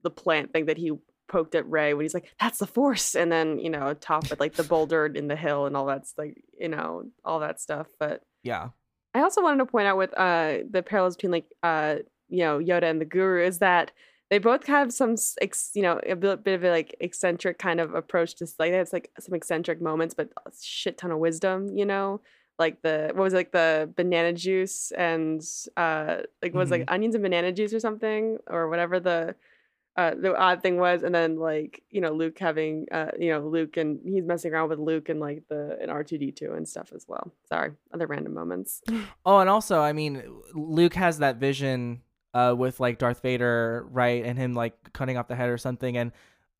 [0.02, 0.92] the plant thing that he
[1.28, 4.40] poked at Rey when he's like, "That's the Force," and then you know, Toph with
[4.40, 7.86] like the boulder in the hill and all that's like you know all that stuff.
[7.98, 8.70] But yeah
[9.14, 11.96] I also wanted to point out with uh the parallels between like uh
[12.28, 13.92] you know Yoda and the Guru is that
[14.30, 17.80] they both have some ex, you know a bit, bit of a like eccentric kind
[17.80, 21.76] of approach to like it's like some eccentric moments, but a shit ton of wisdom.
[21.76, 22.22] You know,
[22.58, 25.42] like the what was it, like the banana juice and
[25.76, 29.34] uh like was like onions and banana juice or something or whatever the
[29.96, 33.40] uh the odd thing was and then like you know luke having uh you know
[33.40, 37.04] luke and he's messing around with luke and like the and r2d2 and stuff as
[37.06, 38.82] well sorry other random moments
[39.26, 40.22] Oh, and also, I mean,
[40.54, 42.02] Luke has that vision
[42.34, 45.96] uh, with like Darth Vader, right, and him like cutting off the head or something,
[45.96, 46.10] and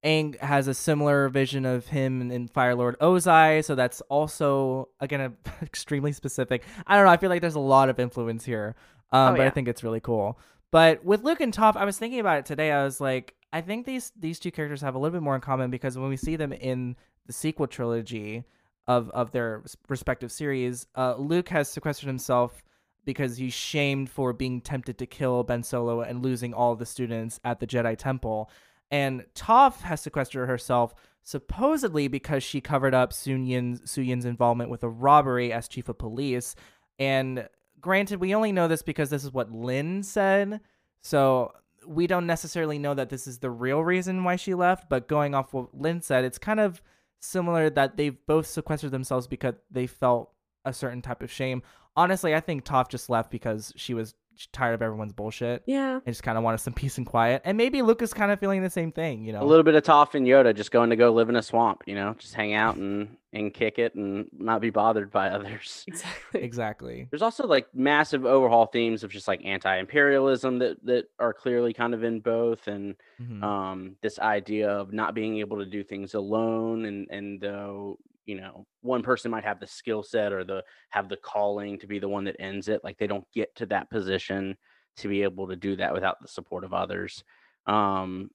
[0.05, 5.20] Aang has a similar vision of him in Fire Lord Ozai, so that's also again
[5.20, 5.33] a,
[5.64, 6.62] extremely specific.
[6.87, 7.11] I don't know.
[7.11, 8.76] I feel like there's a lot of influence here,
[9.11, 10.39] um, Oh, but I think it's really cool.
[10.73, 12.73] But with Luke and Toph, I was thinking about it today.
[12.73, 15.43] I was like, I think these these two characters have a little bit more in
[15.43, 16.97] common because when we see them in
[17.27, 18.45] the sequel trilogy
[18.89, 22.64] of of their respective series, uh, Luke has sequestered himself
[23.05, 27.39] because he's shamed for being tempted to kill Ben Solo and losing all the students
[27.45, 28.51] at the Jedi Temple.
[28.91, 34.70] And Toph has sequestered herself supposedly because she covered up Sun Yin's, Su Yin's involvement
[34.70, 36.55] with a robbery as chief of police.
[36.99, 37.49] And
[37.83, 40.61] granted, we only know this because this is what Lin said.
[41.03, 41.53] So
[41.87, 44.89] we don't necessarily know that this is the real reason why she left.
[44.89, 46.80] But going off what Lin said, it's kind of
[47.20, 50.33] similar that they've both sequestered themselves because they felt
[50.64, 51.62] a certain type of shame.
[51.95, 54.14] Honestly, I think Toph just left because she was
[54.53, 57.43] tired of everyone's bullshit yeah and just kind of wanted some peace and quiet.
[57.45, 59.43] And maybe Luke is kind of feeling the same thing, you know.
[59.43, 61.83] A little bit of Toph and Yoda just going to go live in a swamp,
[61.87, 65.85] you know, just hang out and and kick it and not be bothered by others.
[65.89, 67.07] exactly exactly.
[67.11, 71.95] There's also like massive overhaul themes of just like anti-imperialism that that are clearly kind
[71.95, 73.43] of in both, and Mhm.
[73.43, 78.41] um, this idea of not being able to do things alone, and and though you
[78.41, 81.99] know one person might have the skill set or the have the calling to be
[81.99, 84.57] the one that ends it, like they don't get to that position
[84.97, 87.25] to be able to do that without the support of others.
[87.66, 88.31] Um,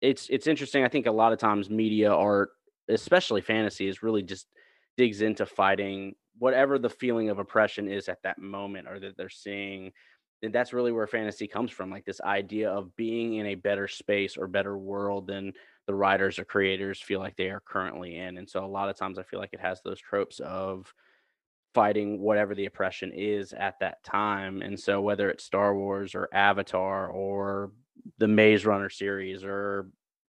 [0.00, 0.84] it's it's interesting.
[0.84, 2.50] I think a lot of times media art,
[2.88, 4.46] especially fantasy, is really just
[4.96, 9.28] digs into fighting whatever the feeling of oppression is at that moment or that they're
[9.28, 9.92] seeing.
[10.42, 13.86] And that's really where fantasy comes from, like this idea of being in a better
[13.86, 15.52] space or better world than
[15.86, 18.38] the writers or creators feel like they are currently in.
[18.38, 20.92] And so a lot of times I feel like it has those tropes of
[21.74, 24.62] fighting whatever the oppression is at that time.
[24.62, 27.72] And so whether it's Star Wars or Avatar or
[28.18, 29.88] the Maze Runner series or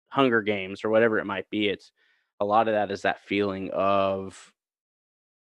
[0.09, 1.93] Hunger Games or whatever it might be, it's
[2.41, 4.53] a lot of that is that feeling of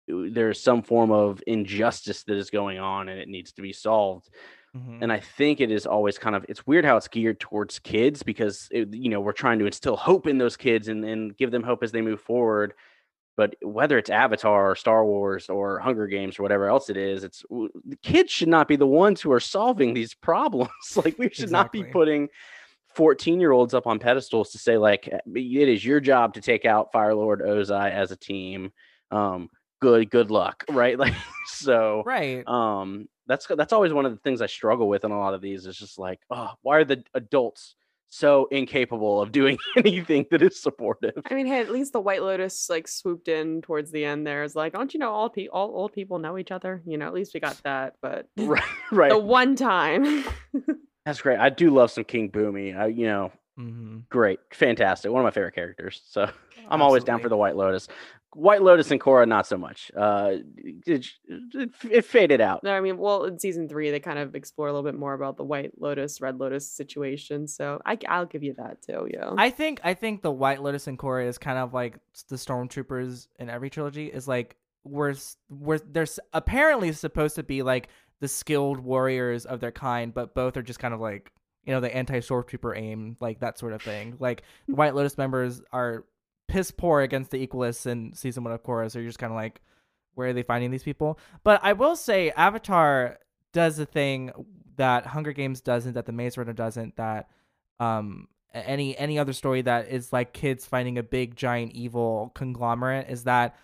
[0.08, 4.30] there's some form of injustice that is going on and it needs to be solved
[4.76, 5.02] Mhm.
[5.02, 8.24] and i think it is always kind of it's weird how it's geared towards kids
[8.24, 11.52] because it, you know we're trying to instill hope in those kids and, and give
[11.52, 12.74] them hope as they move forward.
[13.38, 17.24] But whether it's avatar or star wars or hunger games or whatever else it is
[17.24, 20.72] it's the kids should not be the ones who are solving these problems.
[20.96, 22.30] Like we should not be putting
[22.96, 26.42] 14 year olds up on pedestals to say like "Eh, it is your job to
[26.42, 28.72] take out fire lord ozai as a team.
[29.12, 29.50] Um
[29.82, 30.98] good good luck right?
[30.98, 31.14] Like
[31.48, 32.48] so right.
[32.48, 35.42] um that's that's always one of the things i struggle with in a lot of
[35.42, 37.76] these is just like oh why are the adults
[38.10, 42.22] so incapable of doing anything that is supportive I mean, hey, at least the White
[42.22, 44.26] Lotus like swooped in towards the end.
[44.26, 46.82] There is like, don't you know all pe- all old people know each other?
[46.86, 47.96] You know, at least we got that.
[48.02, 50.24] But right right the one time,
[51.06, 55.22] that's great i do love some King Bumi I, you know hmm great fantastic one
[55.22, 56.30] of my favorite characters so
[56.70, 57.88] i'm always down for the white lotus
[58.36, 62.82] white lotus and Korra, not so much uh it, it, it faded out no, I
[62.82, 65.44] mean, well, in season three, they kind of explore a little bit more about the
[65.44, 67.48] White Lotus, Red Lotus situation.
[67.48, 69.08] So I, will give you that too.
[69.12, 69.32] Yeah.
[69.38, 73.28] I think I think the White Lotus and Korra is kind of like the stormtroopers
[73.40, 75.14] in every trilogy is like we're
[75.50, 80.58] we're they're apparently supposed to be like the skilled warriors of their kind, but both
[80.58, 81.32] are just kind of like
[81.66, 84.16] you know the anti stormtrooper aim like that sort of thing.
[84.20, 86.06] Like the White Lotus members are
[86.48, 89.38] piss poor against the Equalists in season one of Korra, so you're just kind of
[89.38, 89.62] like
[90.14, 91.20] where are they finding these people?
[91.44, 93.20] But I will say Avatar
[93.52, 94.32] does a thing
[94.78, 97.30] that Hunger Games doesn't, that the Maze Runner doesn't, that
[97.80, 103.10] um any any other story that is like kids finding a big giant evil conglomerate
[103.10, 103.56] is that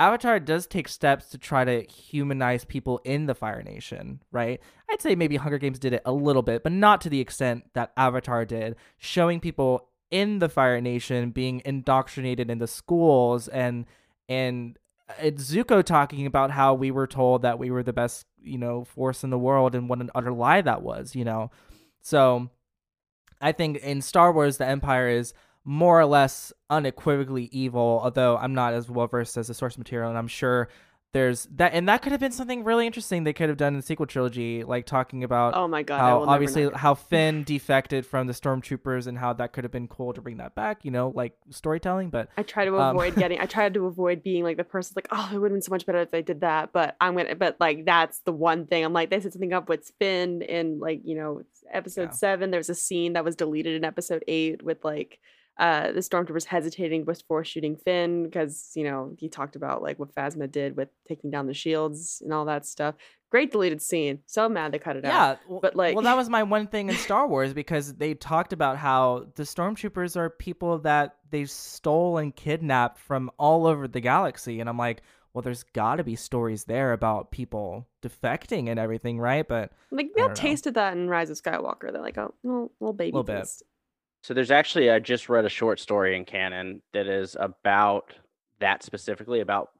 [0.00, 4.58] Avatar does take steps to try to humanize people in the Fire Nation, right?
[4.90, 7.64] I'd say maybe Hunger Games did it a little bit, but not to the extent
[7.74, 13.86] that Avatar did, showing people in the Fire Nation being indoctrinated in the schools and
[14.28, 14.78] and
[15.18, 18.84] it's Zuko talking about how we were told that we were the best, you know,
[18.84, 21.50] force in the world and what an utter lie that was, you know.
[22.00, 22.48] So
[23.40, 25.34] I think in Star Wars, the Empire is
[25.64, 30.08] more or less unequivocally evil, although I'm not as well versed as the source material,
[30.08, 30.68] and I'm sure
[31.12, 33.80] there's that, and that could have been something really interesting they could have done in
[33.80, 35.98] the sequel trilogy, like talking about Oh my god!
[35.98, 40.12] How obviously how Finn defected from the stormtroopers and how that could have been cool
[40.12, 40.84] to bring that back.
[40.84, 42.10] You know, like storytelling.
[42.10, 43.40] But I try to um, avoid getting.
[43.40, 45.70] I tried to avoid being like the person like, oh, it would have been so
[45.70, 46.72] much better if they did that.
[46.72, 47.34] But I'm gonna.
[47.34, 50.78] But like that's the one thing I'm like they set something up with Finn in
[50.78, 51.42] like you know
[51.72, 52.10] episode Yeah.
[52.10, 52.50] seven.
[52.50, 55.18] There's a scene that was deleted in episode eight with like
[55.60, 60.12] uh the stormtroopers hesitating before shooting Finn because you know he talked about like what
[60.14, 62.94] Phasma did with taking down the shields and all that stuff.
[63.30, 64.18] Great deleted scene.
[64.26, 65.38] So mad they cut it out.
[65.48, 68.52] yeah, but, like- well, that was my one thing in Star Wars because they talked
[68.52, 74.00] about how the stormtroopers are people that they stole and kidnapped from all over the
[74.00, 75.02] galaxy, and I'm like.
[75.32, 79.46] Well, there's got to be stories there about people defecting and everything, right?
[79.46, 81.92] But Like we all tasted that in Rise of Skywalker.
[81.92, 83.48] They're like, oh, little, little baby Little bit.
[84.22, 88.12] So there's actually I just read a short story in canon that is about
[88.60, 89.70] that specifically about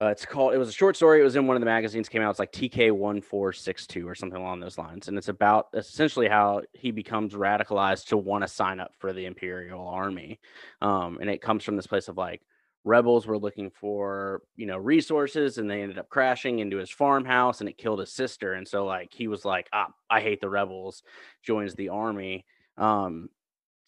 [0.00, 2.08] uh, it's called it was a short story it was in one of the magazines
[2.08, 6.62] came out it's like TK1462 or something along those lines and it's about essentially how
[6.72, 10.38] he becomes radicalized to want to sign up for the imperial army
[10.80, 12.42] um, and it comes from this place of like
[12.84, 17.60] rebels were looking for you know resources and they ended up crashing into his farmhouse
[17.60, 20.48] and it killed his sister and so like he was like ah, i hate the
[20.48, 21.02] rebels
[21.42, 22.44] joins the army
[22.76, 23.28] um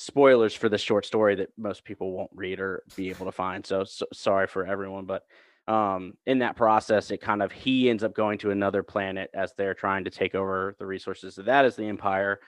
[0.00, 3.66] spoilers for the short story that most people won't read or be able to find
[3.66, 5.24] so, so sorry for everyone but
[5.68, 9.52] um in that process it kind of he ends up going to another planet as
[9.58, 12.40] they're trying to take over the resources of that is the empire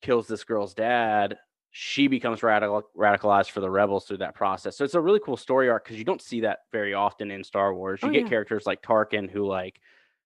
[0.00, 1.36] kills this girl's dad
[1.72, 5.36] she becomes radical radicalized for the rebels through that process so it's a really cool
[5.36, 8.22] story arc because you don't see that very often in star wars you Oh, get
[8.22, 8.28] yeah.
[8.28, 9.78] characters like tarkin who like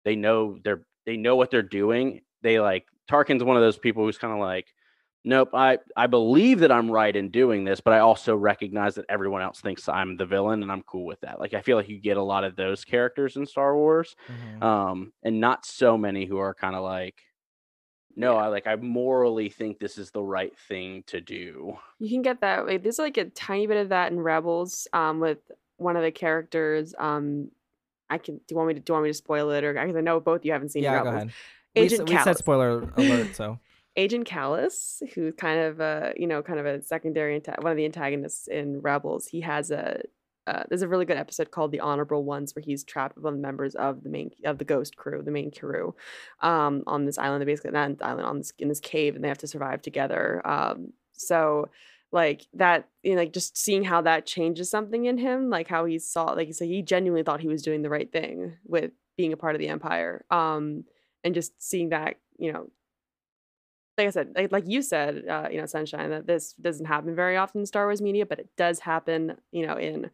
[0.06, 4.04] they know they're they know what they're doing they like tarkin's one of those people
[4.06, 4.68] who's kind of like
[5.24, 9.06] nope i i believe that i'm right in doing this but i also recognize that
[9.10, 11.90] everyone else thinks i'm the villain and i'm cool with that like i feel like
[11.90, 14.64] you get a lot of those characters in star wars mhm.
[14.64, 17.16] um and not so many who are kind of like
[18.16, 22.22] no i like i morally think this is the right thing to do You can
[22.22, 22.68] get that.
[22.68, 24.90] Like, there's like a tiny bit of that in Rebels.
[24.92, 25.40] Um, with
[25.78, 26.94] one of the characters.
[26.98, 27.50] Um,
[28.10, 28.36] I can.
[28.36, 28.80] Do you want me to?
[28.80, 30.84] Do you want me to spoil it, or because I know both you haven't seen
[30.84, 31.12] yeah, Rebels.
[31.12, 31.34] go ahead.
[31.76, 33.60] We, Agent we said spoiler alert, so
[33.96, 37.86] Agent Kallus, who's kind of a you know kind of a secondary one of the
[37.86, 39.28] antagonists in Rebels.
[39.28, 40.02] He has a
[40.46, 43.32] uh, there's a really good episode called The Honorable Ones where he's trapped with the
[43.32, 45.96] members of the main of the Ghost crew, the main crew,
[46.42, 47.42] um, on this island.
[47.42, 50.42] They basically not island on this in this cave, and they have to survive together.
[50.46, 51.70] Um, so
[52.12, 55.86] like that, you know, like just seeing how that changes something in him, like how
[55.86, 58.92] he saw, like he said, he genuinely thought he was doing the right thing with
[59.18, 60.24] being a part of the Empire.
[60.30, 60.84] Um,
[61.24, 62.70] and just seeing that, you know,
[63.98, 67.16] like I said, like, like you said, uh, you know, Sunshine, that this doesn't happen
[67.16, 70.10] very often in Star Wars media, but it does happen, you know, in,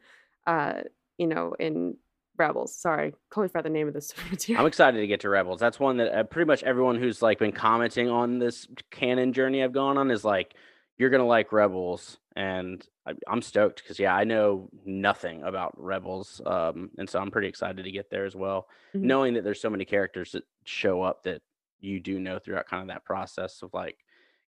[0.47, 0.81] uh,
[1.17, 1.95] you know, in
[2.37, 2.73] Rebels.
[2.75, 4.61] Sorry, call me forgot the name of this material.
[4.61, 7.37] i'm excited to get to rebels that's one that uh, pretty much everyone who's like
[7.39, 10.53] been commenting on this canon journey i've gone on is like
[10.97, 16.39] you're gonna like rebels and I, i'm stoked because yeah i know nothing about rebels
[16.45, 19.01] um and so i'm pretty excited to get there as well Mhm.
[19.01, 21.41] knowing that there's so many characters that show up that
[21.79, 23.97] you do know throughout kind of that process of like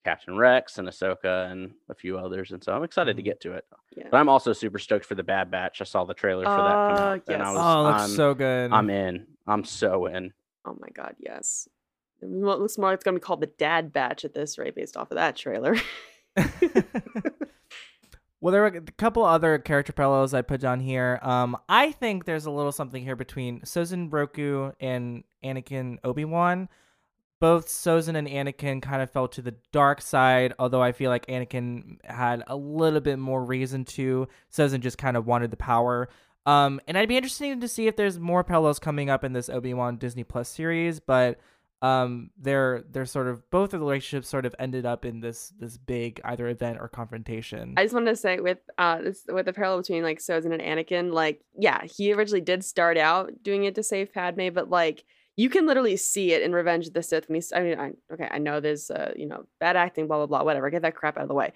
[0.05, 3.27] Captain Rex and Ahsoka and a few others, and so I'm excited to Mhm.
[3.27, 3.67] get to it.
[3.97, 4.09] Yeah.
[4.11, 5.81] But I'm also super stoked for the Bad Batch.
[5.81, 7.55] I saw the trailer for that come Uh, out, and I yes.
[7.55, 8.73] was, oh, it looks I'm, so good.
[8.73, 9.27] I'm in.
[9.47, 10.33] I'm so in.
[10.65, 11.69] Oh my god, yes.
[12.23, 14.97] It looks more like it's gonna be called the Dad Batch at this rate, based
[14.97, 15.75] off of that trailer.
[18.41, 21.19] well, there were a couple other character parallels I put down here.
[21.23, 26.69] Um, I think there's a little something here between Sozin Roku and Anakin Obi Wan.
[27.41, 31.27] Both Sozin and Anakin kind of fell to the dark side, although I feel like
[31.27, 34.27] Anakin had a little bit more reason to.
[34.53, 36.09] Sozin just kind of wanted the power.
[36.47, 39.49] Um, and I'd be interested to see if there's more parallels coming up in this
[39.49, 41.39] Obi Wan Disney Plus series, but
[41.81, 45.53] um they're they're sort of both of the relationships sort of ended up in this
[45.61, 49.47] this big either event or confrontation I just wanted to say with uh this with
[49.47, 53.63] the parallel between like Sozin and Anakin, like yeah, he originally did start out doing
[53.63, 55.05] it to save Padme, but like
[55.39, 57.93] you can literally see it in Revenge of the Sith when he's I mean I
[58.13, 60.97] okay, I know there's uh, you know, bad acting, blah blah blah, whatever, get that
[60.97, 61.53] crap out of the way.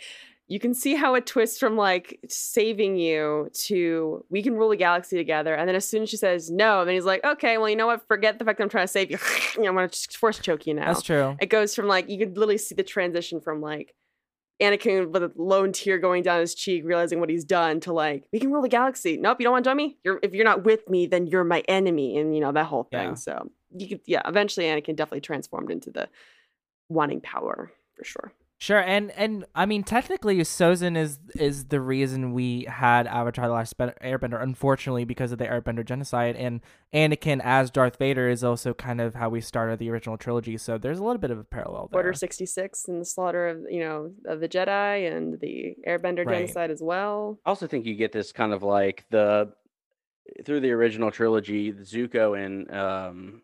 [0.47, 4.77] You can see how it twists from like saving you to we can rule the
[4.77, 7.69] galaxy together, and then as soon as she says no, then he's like, okay, well
[7.69, 9.19] you know what, forget the fact that I'm trying to save you.
[9.57, 12.19] you know, I'm gonna force choke you now that's true it goes from like you
[12.19, 13.95] could literally see the transition from like
[14.63, 18.29] Anakin with a lone tear going down his cheek, realizing what he's done, to like
[18.33, 19.17] we can rule the galaxy.
[19.17, 19.99] Nope, you don't want to join me.
[20.05, 22.85] You're if you're not with me, then you're my enemy, and you know that whole
[22.85, 23.09] thing.
[23.11, 23.15] Yeah.
[23.15, 26.09] So you could, yeah, eventually Anakin definitely transformed into the
[26.89, 28.33] wanting power for sure.
[28.59, 33.55] Sure, and and I mean technically Sozin is is the reason we had Avatar: The
[33.55, 34.41] Last Airbender.
[34.41, 36.61] Unfortunately, because of the Airbender genocide, and
[36.95, 40.57] Anakin as Darth Vader is also kind of how we started the original trilogy.
[40.59, 41.99] So there's a little bit of a parallel there.
[41.99, 46.25] Order sixty six and the slaughter of you know of the Jedi and the Airbender
[46.25, 46.43] Right.
[46.43, 47.41] genocide as well.
[47.45, 49.53] I also think you get this kind of like the
[50.45, 53.43] through the original trilogy, Zuko and um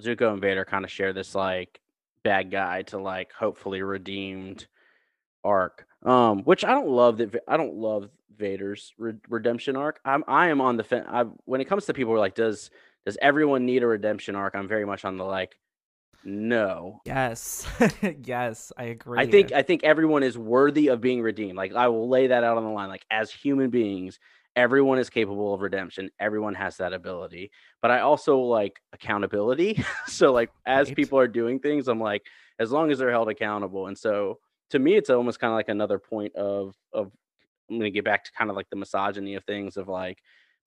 [0.00, 1.80] Zuko and Vader kind of share this like
[2.22, 4.66] bad guy to like hopefully redeemed
[5.44, 5.86] arc.
[6.02, 7.44] Um, which I don't love that.
[7.46, 10.00] I don't love Vader's re- redemption arc.
[10.04, 11.06] I'm I am on the fence.
[11.08, 12.70] I when it comes to people who are like, does
[13.04, 14.54] does everyone need a redemption arc?
[14.54, 15.56] I'm very much on the like,
[16.24, 17.00] no.
[17.04, 17.66] Yes,
[18.24, 19.18] yes, I agree.
[19.18, 21.56] I think I think everyone is worthy of being redeemed.
[21.56, 22.88] Like I will lay that out on the line.
[22.88, 24.18] Like as human beings,
[24.56, 26.10] everyone is capable of redemption.
[26.18, 27.50] Everyone has that ability.
[27.82, 29.84] But I also like accountability.
[30.06, 30.96] so like as Right.
[30.96, 32.26] people are doing things, I'm like
[32.58, 33.86] as long as they're held accountable.
[33.86, 34.38] And so
[34.70, 37.12] to me it's almost kind of like another point of of
[37.70, 40.18] I'm going to get back to kind of like the misogyny of things of like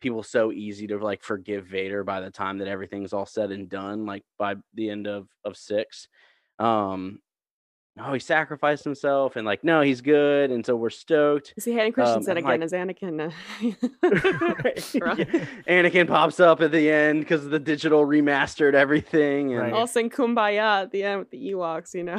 [0.02, 3.70] people so easy to like forgive Vader by the time that everything's all said and
[3.70, 6.08] done like by the end of of 6.
[6.60, 7.20] Um
[8.00, 11.54] oh, he sacrificed himself and like no, he's good and so we're stoked.
[11.56, 13.30] You see Hayden Christensen I'm again like- as Anakin.
[13.30, 13.34] uh,
[14.94, 19.74] Yeah, Anakin pops up at the end because the digital remastered everything, and Right.
[19.74, 22.18] All sing Kumbaya at the end with the Ewoks, you know.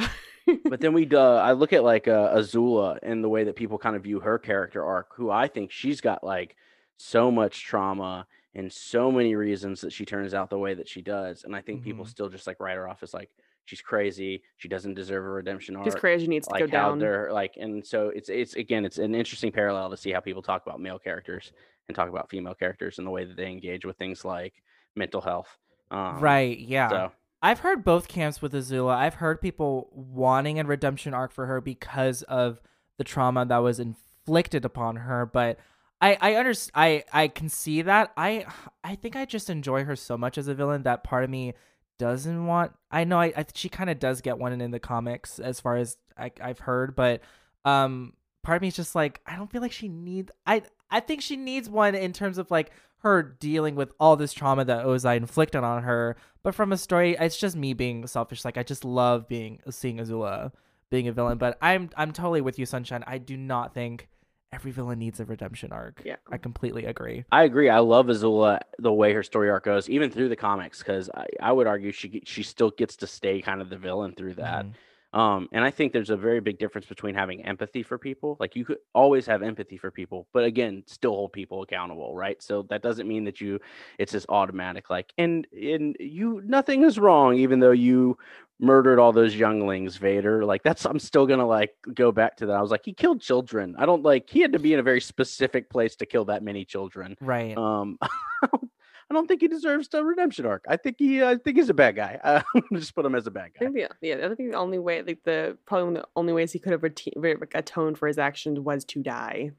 [0.69, 3.77] but then we uh, I look at like uh, Azula and the way that people
[3.77, 6.55] kind of view her character arc, who I think she's got like
[6.97, 11.01] so much trauma and so many reasons that she turns out the way that she
[11.01, 12.09] does, and I think people Mhm.
[12.09, 13.29] still just like write her off as like
[13.65, 15.85] she's crazy, she doesn't deserve a redemption arc.
[15.85, 16.27] She's crazy.
[16.27, 16.99] Needs to go down.
[16.99, 20.41] they're like and so it's it's again it's an interesting parallel to see how people
[20.41, 21.51] talk about male characters
[21.87, 24.53] and talk about female characters and the way that they engage with things like
[24.95, 25.57] mental health
[25.91, 26.57] um, right.
[26.57, 27.11] Yeah, so
[27.41, 28.95] I've heard both camps with Azula.
[28.95, 32.59] I've heard people wanting a redemption arc for her because of
[32.97, 35.59] the trauma that was inflicted upon her, but
[36.01, 38.11] I I understand I I can see that.
[38.17, 38.45] I
[38.83, 41.53] I think I just enjoy her so much as a villain that part of me
[41.97, 45.39] doesn't want I know I, I she kind of does get one in the comics
[45.39, 47.21] as far as I, I've heard, but
[47.63, 50.99] um part of me is just like I don't feel like she needs I I
[50.99, 54.85] think she needs one in terms of like her dealing with all this trauma that
[54.85, 56.15] Ozai inflicted on her.
[56.41, 58.43] But from a story, it's just me being selfish.
[58.43, 60.51] Like I just love being seeing Azula
[60.89, 61.37] being a villain.
[61.37, 63.03] But I'm I'm totally with you, Sunshine.
[63.05, 64.07] I do not think
[64.55, 66.01] every villain needs a redemption arc.
[66.05, 66.15] Yeah.
[66.31, 67.25] I completely agree.
[67.31, 67.69] I agree.
[67.69, 71.27] I love Azula the way her story arc goes, even through the comics, because I,
[71.41, 74.65] I would argue she she still gets to stay kind of the villain through that.
[74.65, 74.71] Mhm.
[75.15, 78.35] Um, and I think there's a very big difference between having empathy for people.
[78.37, 82.41] Like you could always have empathy for people, but again, still hold people accountable, right?
[82.43, 83.61] So that doesn't mean that you
[83.97, 84.89] it's just automatic.
[84.89, 88.17] Like and and you nothing is wrong, even though you
[88.59, 90.43] murdered all those younglings, Vader.
[90.43, 92.57] Like that's I'm still gonna like go back to that.
[92.57, 93.75] I was like, he killed children.
[93.79, 96.43] I don't like he had to be in a very specific place to kill that
[96.43, 97.15] many children.
[97.21, 97.57] Right.
[97.57, 97.97] Um,
[99.09, 100.65] I don't think he deserves a redemption arc.
[100.67, 102.19] I think he, I think he's a bad guy.
[102.23, 102.41] Uh,
[102.73, 103.71] just put him as a bad I guy.
[103.71, 106.59] think the yeah, I think the only way, like the probably the only ways he
[106.59, 109.51] could have rete- re- atoned for his actions was to die,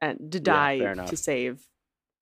[0.00, 1.10] and to die fair enough.
[1.10, 1.62] to save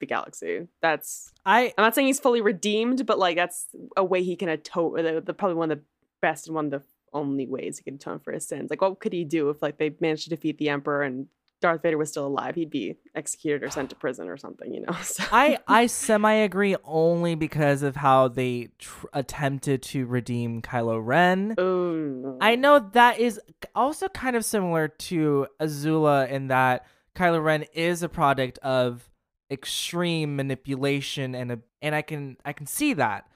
[0.01, 0.69] the galaxy.
[0.83, 4.49] That's I I'm not saying he's fully redeemed, but like that's a way he can
[4.51, 5.03] atone.
[5.03, 5.85] The, the probably one of the
[6.21, 6.83] best and one of the
[7.15, 8.69] only ways he can atone for his sins.
[8.71, 11.29] Like, what could he do if like they managed to defeat the Emperor and
[11.63, 12.55] Darth Vader was still alive?
[12.55, 14.93] He'd be executed or sent to prison or something, you know.
[15.03, 21.05] So I I semi agree only because of how they tr- attempted to redeem Kylo
[21.05, 21.55] Ren.
[21.59, 23.41] oh, I know that is
[23.75, 29.09] also kind of similar to Azula in that Kylo Ren is a product of
[29.51, 33.27] extreme manipulation and a, and I can I can see that.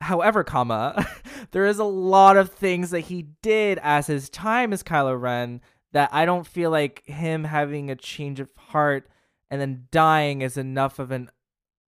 [0.00, 1.06] However, comma,
[1.50, 5.60] there is a lot of things that he did as his time as Kylo Ren
[5.92, 9.08] that I don't feel like him having a change of heart
[9.50, 11.30] and then dying is enough of an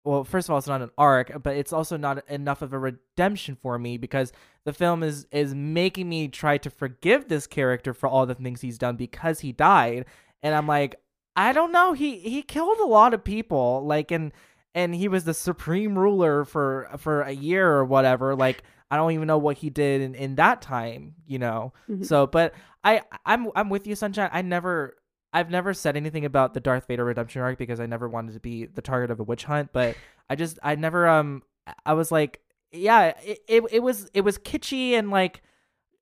[0.07, 2.79] well, first of all, it's not an arc, but it's also not enough of a
[2.79, 4.33] redemption for me because
[4.65, 8.61] the film is is making me try to forgive this character for all the things
[8.61, 10.05] he's done because he died,
[10.43, 10.97] and I'm like,
[11.37, 14.33] I don't know, he he killed a lot of people, like and
[14.75, 18.63] and he was the supreme ruler for for a year or whatever, like.
[18.91, 21.73] I don't even know what he did in, in that time, you know.
[21.91, 22.05] Mhm.
[22.07, 22.55] So, but
[22.85, 24.31] I I'm I'm with you, Sunshine.
[24.33, 24.97] I never
[25.33, 28.41] I've never said anything about the Darth Vader redemption arc because I never wanted to
[28.41, 29.97] be the target of a witch hunt, but
[30.31, 31.43] I just I never um
[31.85, 35.43] I was like yeah, it, it it was it was kitschy and like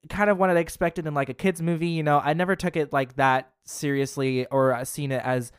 [0.08, 2.20] kind of what I expected in like a kids movie, you know.
[2.22, 5.52] I never took it like that seriously or uh, seen it as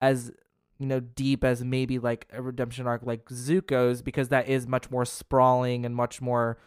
[0.00, 0.32] as
[0.78, 4.90] you know deep as maybe like a redemption arc like Zuko's because that is much
[4.90, 6.58] more sprawling and much more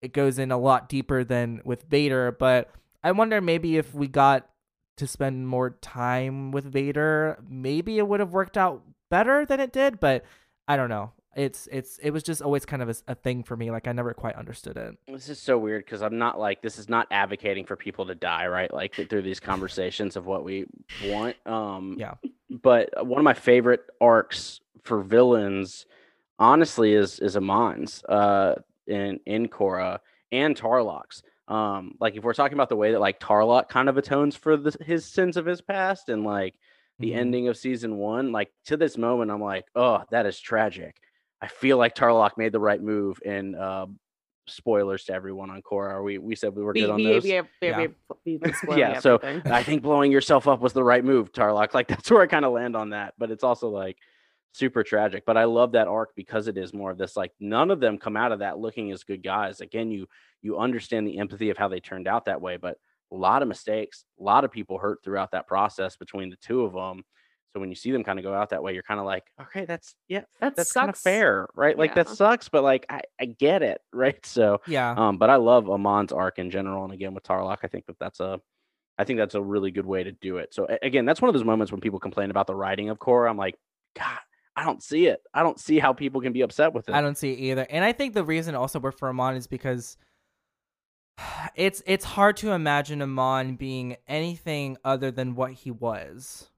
[0.00, 2.70] it goes in a lot deeper than with Vader, but
[3.02, 4.48] I wonder maybe if we got
[4.96, 9.72] to spend more time with Vader, maybe it would have worked out better than it
[9.72, 9.98] did.
[10.00, 10.24] But
[10.68, 11.12] I don't know.
[11.36, 13.70] It's it's it was just always kind of a, a thing for me.
[13.70, 14.98] Like I never quite understood it.
[15.06, 18.16] This is so weird because I'm not like this is not advocating for people to
[18.16, 18.72] die, right?
[18.72, 20.66] Like through these conversations of what we
[21.06, 21.36] want.
[21.46, 22.14] Um, Yeah.
[22.50, 25.86] But one of my favorite arcs for villains,
[26.38, 28.56] honestly, is is Amon's uh,
[28.88, 30.00] in in Korra
[30.32, 31.22] and Tarlok's.
[31.50, 34.56] Um, like if we're talking about the way that like Tarlok kind of atones for
[34.56, 36.54] the, his sins of his past and like
[37.00, 37.16] the Mhm.
[37.16, 40.96] ending of season one, like to this moment, I'm like, oh, that is tragic.
[41.42, 43.20] I feel like Tarlok made the right move.
[43.26, 43.86] And uh,
[44.46, 46.02] spoilers to everyone on Korra.
[46.04, 47.24] We we said we were We, good on we, those.
[47.24, 47.86] we, we, Yeah.
[48.24, 49.20] we, we spoiling Yeah, so.
[49.46, 51.74] I think blowing yourself up was the right move, Tarlok.
[51.74, 53.14] Like that's where I kind of land on that.
[53.18, 53.96] But it's also like
[54.52, 55.24] super tragic.
[55.24, 57.98] But I love that arc because it is more of this like none of them
[57.98, 59.60] come out of that looking as good guys.
[59.60, 60.06] Again, you
[60.42, 62.76] you understand the empathy of how they turned out that way, but
[63.12, 66.62] a lot of mistakes, a lot of people hurt throughout that process between the two
[66.62, 67.02] of them.
[67.52, 69.24] So when you see them kind of go out that way, you're kind of like,
[69.40, 71.76] okay, that's yeah, that that's kind of fair, right?
[71.76, 74.24] Like that sucks, but like I, I get it, right?
[74.24, 74.94] So Yeah.
[74.96, 77.98] um, but I love Amon's arc in general, and again with Tarlok, I think that
[77.98, 78.40] that's a,
[78.98, 80.54] I think that's a really good way to do it.
[80.54, 83.28] So again, that's one of those moments when people complain about the writing of Korra.
[83.28, 83.56] I'm like,
[83.98, 84.18] God,
[84.54, 85.20] I don't see it.
[85.34, 86.94] I don't see how people can be upset with it.
[86.94, 87.66] I don't see it either.
[87.68, 89.96] And I think the reason also worked for Amon is because
[91.54, 96.48] it's it's hard to imagine Amon being anything other than what he was.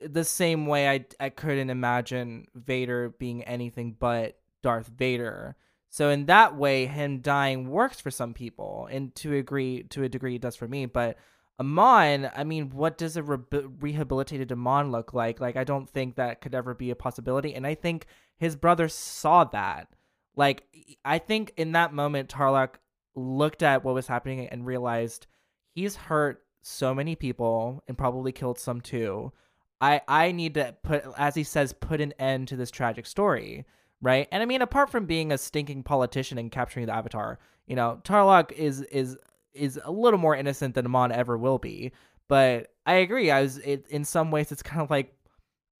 [0.00, 5.56] The same way I I couldn't imagine Vader being anything but Darth Vader.
[5.88, 10.08] So in that way, him dying works for some people, and to agree to a
[10.08, 10.86] degree, it does for me.
[10.86, 11.16] But
[11.58, 13.38] Amon, I mean, what does a re-
[13.80, 15.40] rehabilitated Amon look like?
[15.40, 17.54] Like, I don't think that could ever be a possibility.
[17.54, 18.06] And I think
[18.36, 19.88] his brother saw that.
[20.34, 20.64] Like,
[21.04, 22.74] I think in that moment, Tarlok
[23.16, 25.26] looked at what was happening and realized
[25.74, 29.32] he's hurt so many people and probably killed some too.
[29.80, 33.66] I I need to put, as he says, put an end to this tragic story,
[34.00, 34.28] right?
[34.32, 38.00] And I mean, apart from being a stinking politician and capturing the Avatar, you know,
[38.04, 39.16] Tarlok is is
[39.52, 41.92] is a little more innocent than Amon ever will be.
[42.28, 43.30] But I agree.
[43.30, 45.14] I was it, in some ways, it's kind of like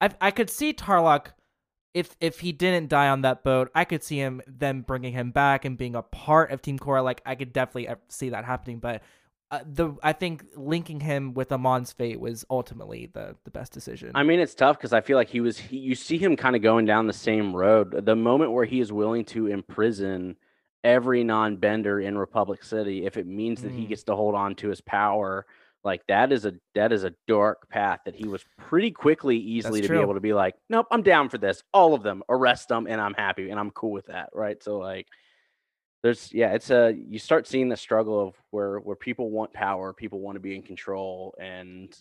[0.00, 1.28] I I could see Tarlok
[1.96, 5.30] if if he didn't die on that boat, I could see him them bringing him
[5.30, 7.02] back and being a part of Team Korra.
[7.02, 8.80] Like I could definitely uh, see that happening.
[8.80, 9.00] But
[9.50, 14.10] uh, the I think linking him with Amon's fate was ultimately the the best decision.
[14.14, 15.56] I mean, it's tough because I feel like he was.
[15.56, 18.04] He, you see him kind of going down the same road.
[18.04, 20.36] The moment where he is willing to imprison
[20.84, 23.88] every non-bender in Republic City, if it means that he Mm.
[23.88, 25.46] gets to hold on to his power,
[25.86, 29.80] like that is a that is a dark path that he was pretty quickly, easily
[29.80, 29.96] to true.
[29.96, 31.62] be able to be like, nope, I'm down for this.
[31.72, 34.62] All of them, arrest them, and I'm happy, and I'm cool with that, right?
[34.62, 35.06] So like.
[36.02, 39.92] There's yeah, it's a you start seeing the struggle of where where people want power,
[39.92, 41.96] people want to be in control, and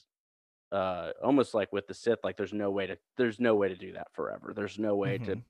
[0.72, 3.76] uh almost like with the Sith, like there's no way to there's no way to
[3.76, 4.54] do that forever.
[4.56, 5.44] There's no way to Mhm.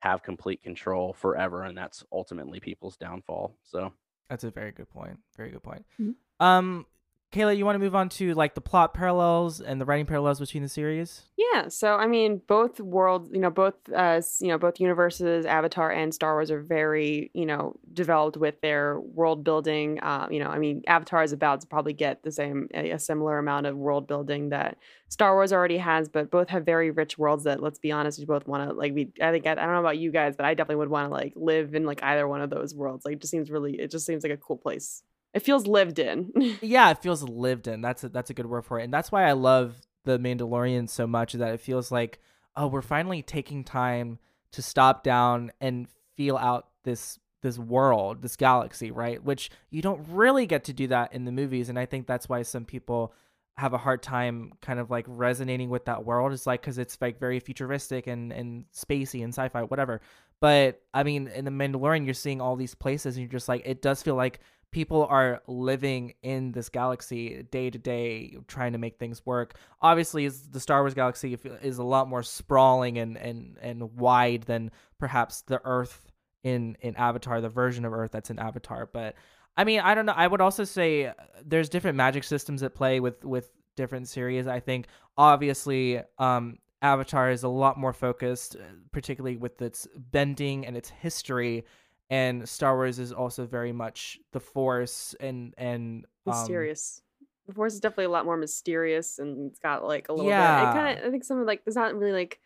[0.00, 3.54] have complete control forever, and that's ultimately people's downfall.
[3.62, 3.92] So
[4.28, 5.16] That's a very good point.
[5.36, 5.84] Very good point.
[6.00, 6.14] Mhm.
[6.40, 6.86] Um,
[7.32, 10.40] Kayla, you want to move on to like the plot parallels and the writing parallels
[10.40, 11.22] between the series?
[11.36, 15.92] Yeah, so I mean, both worlds, you know, both uh, you know, both universes, Avatar
[15.92, 20.00] and Star Wars are very, you know, developed with their world building.
[20.00, 22.98] Uh, you know, I mean, Avatar is about to probably get the same, a, a
[22.98, 24.78] similar amount of world building that
[25.08, 28.24] Star Wars already has, but both have very rich worlds that, let's be honest, we
[28.24, 28.92] both want to like.
[28.92, 31.08] We, I think, I, I don't know about you guys, but I definitely would want
[31.08, 33.04] to like live in like either one of those worlds.
[33.04, 35.04] Like, it just seems really, it just seems like a cool place.
[35.32, 36.32] It feels lived in.
[36.60, 37.80] Yeah, it feels lived in.
[37.80, 40.88] That's a, that's a good word for it, and that's why I love the Mandalorian
[40.88, 41.34] so much.
[41.34, 42.20] That it feels like
[42.56, 44.18] oh, we're finally taking time
[44.52, 49.22] to stop down and feel out this this world, this galaxy, right?
[49.22, 52.28] Which you don't really get to do that in the movies, and I think that's
[52.28, 53.14] why some people
[53.56, 56.32] have a hard time kind of like resonating with that world.
[56.32, 60.00] It's like because it's like very futuristic and and spacey and sci-fi, whatever.
[60.40, 63.62] But I mean, in the Mandalorian, you're seeing all these places, and you're just like,
[63.64, 64.40] it does feel like
[64.72, 69.56] people are living in this galaxy day to day trying to make things work.
[69.82, 74.70] Obviously the star wars galaxy is a lot more sprawling and and and wide than
[74.98, 76.10] perhaps the earth
[76.42, 78.88] in in avatar the version of earth that's in avatar.
[78.92, 79.14] But
[79.56, 80.14] i mean i don't know.
[80.16, 81.14] I would also say uh,
[81.44, 84.86] there's different magic systems at play with with different series i think.
[85.16, 88.62] Obviously um avatar is a lot more focused uh,
[88.92, 91.64] particularly with its bending and its history
[92.10, 97.02] and Star Wars is also very much the Force and and um, mysterious.
[97.46, 100.36] the Force is definitely a lot more mysterious, and it's got like a little bit.
[100.36, 100.62] Yeah.
[100.70, 102.40] It kind of, I think some of like there's not really like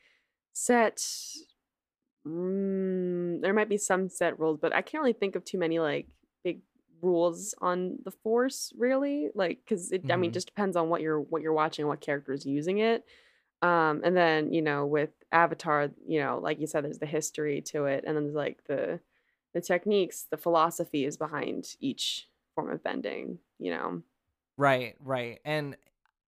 [0.53, 1.01] set.
[2.27, 5.79] Mm, there might be some set rules, but I can't really think of too many
[5.79, 6.09] like
[6.43, 6.63] big
[7.03, 10.33] rules on the force really like because it i mean Mhm.
[10.33, 13.05] just depends on what you're what you're watching what character is using it
[13.61, 17.61] um and then you know with avatar you know like you said there's the history
[17.61, 18.99] to it and then there's like the
[19.55, 24.03] the techniques the philosophies behind each form of bending you know
[24.57, 25.41] Right, right.
[25.45, 25.77] And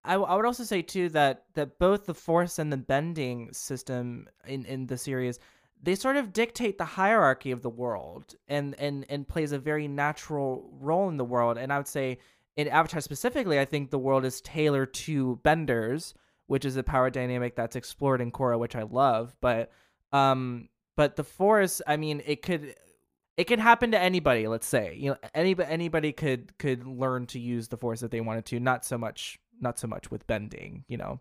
[0.04, 3.52] I, w- I would also say too that that both the force and the bending
[3.52, 5.38] system in in the series
[5.80, 9.86] they sort of dictate the hierarchy of the world and and and plays a very
[9.86, 12.18] natural role in the world and I would say
[12.56, 16.14] in Avatar specifically I think the world is tailored to benders
[16.46, 19.70] which is a power dynamic that's explored in Korra which I love but
[20.12, 22.74] um but the force I mean it could
[23.38, 27.38] it can happen to anybody let's say you know anybody anybody could could learn to
[27.40, 30.84] use the force if they wanted to not so much not so much with bending
[30.88, 31.20] you know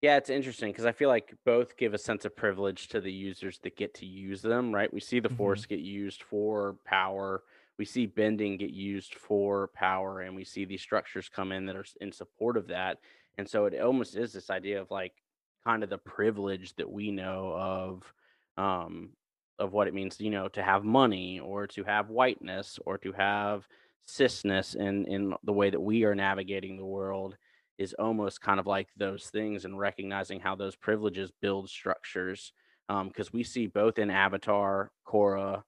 [0.00, 3.12] Yeah, it's interesting because I feel like both give a sense of privilege to the
[3.12, 4.92] users that get to use them, right?
[4.92, 5.36] We see the Mhm.
[5.36, 7.44] force get used for power,
[7.78, 11.76] we see bending get used for power, and we see these structures come in that
[11.76, 12.98] are in support of that.
[13.38, 15.22] And so it almost is this idea of like
[15.64, 18.12] kind of the privilege that we know of
[18.56, 19.16] um
[19.58, 23.12] of what it means, you know, to have money or to have whiteness or to
[23.12, 23.68] have
[24.08, 27.36] cisness in in the way that we are navigating the world
[27.78, 32.52] is almost kind of like those things and recognizing how those privileges build structures.
[32.88, 35.64] Because we see both in Avatar, Korra,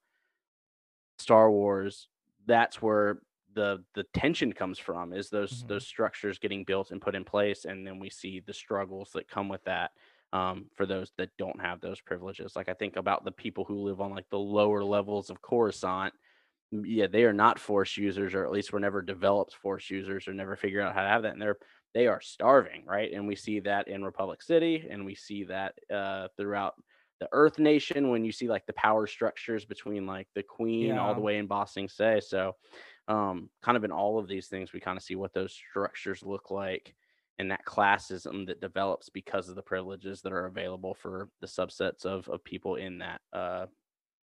[1.17, 2.07] Star Wars,
[2.45, 3.19] that's where
[3.53, 5.67] the the tension comes from is those Mhm.
[5.67, 9.27] those structures getting built and put in place, and then we see the struggles that
[9.27, 9.91] come with that
[10.35, 12.55] um, for those that don't have those privileges.
[12.55, 16.13] Like I think about the people who live on like the lower levels of Coruscant.
[16.71, 20.33] Yeah, they are not force users, or at least were never developed force users, or
[20.33, 21.57] never figure out how to have that, and they're
[21.93, 23.13] they are starving, right?
[23.13, 26.73] And we see that in Republic City, and we see that uh, throughout
[27.21, 31.15] the Earth Nation when you see like the power structures between like the Queen all
[31.15, 32.19] the way in Ba Sing Se.
[32.27, 32.57] So,
[33.07, 36.23] um, kind of in all of these things, we kind of see what those structures
[36.23, 36.93] look like
[37.39, 42.05] and that classism that develops because of the privileges that are available for the subsets
[42.05, 43.65] of, of people in that uh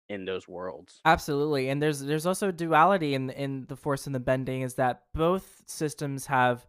[0.09, 1.01] in those worlds.
[1.05, 5.03] absolutely and there's there's also duality in in the force and the bending is that
[5.13, 6.67] both systems have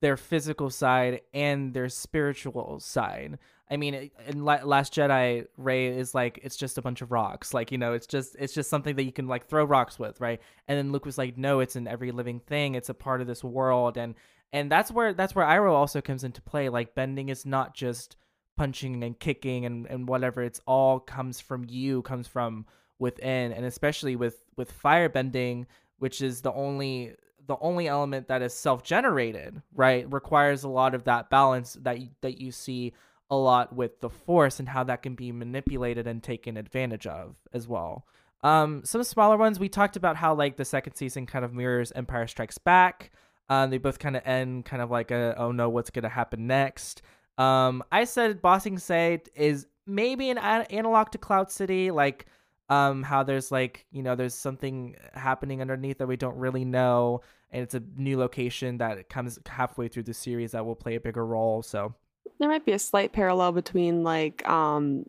[0.00, 3.38] their physical side and their spiritual side.
[3.70, 7.52] I mean, in La- Last Jedi, Rey is like it's just a bunch of rocks.
[7.52, 10.20] Like you know, it's just it's just something that you can like throw rocks with,
[10.20, 10.40] right?
[10.68, 12.74] And then Luke was like, no, it's in every living thing.
[12.74, 14.14] It's a part of this world, and
[14.52, 16.68] and that's where that's where Iroh also comes into play.
[16.68, 18.16] Like bending is not just
[18.56, 20.42] punching and kicking and and whatever.
[20.42, 22.66] It's all comes from you, comes from
[22.98, 25.66] within, and especially with with fire bending,
[25.98, 27.14] which is the only
[27.46, 32.08] the only element that is self-generated, right, requires a lot of that balance that you,
[32.20, 32.92] that you see
[33.30, 37.36] a lot with the force and how that can be manipulated and taken advantage of
[37.52, 38.06] as well.
[38.42, 41.90] Um, some smaller ones we talked about how like the second season kind of mirrors
[41.92, 43.10] Empire Strikes Back.
[43.48, 46.46] Um, they both kind of end kind of like a oh no, what's gonna happen
[46.46, 47.02] next?
[47.38, 52.26] Um, I said Ba Sing Se is maybe an analog to Cloud City, like
[52.70, 57.20] um how there's like you know there's something happening underneath that we don't really know
[57.50, 61.00] and it's a new location that comes halfway through the series that will play a
[61.00, 61.94] bigger role so
[62.38, 65.04] There might be a slight parallel between like um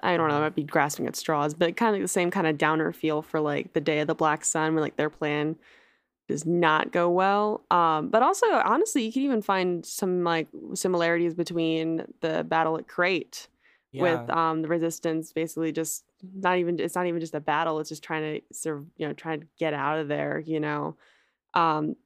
[0.00, 2.46] I don't know, I might be grasping at straws, but kind of the same kind
[2.46, 5.56] of downer feel for like the Day of the Black Sun when like their plan
[6.28, 7.64] does not go well.
[7.70, 12.88] Um, but also honestly, you can even find some like similarities between the battle at
[12.88, 13.48] Crait
[13.96, 16.04] with um the resistance basically just
[16.34, 19.06] not even it's not even just a battle, it's just trying to sort of, you
[19.06, 20.96] know, trying to get out of there, you know.
[21.54, 21.96] Um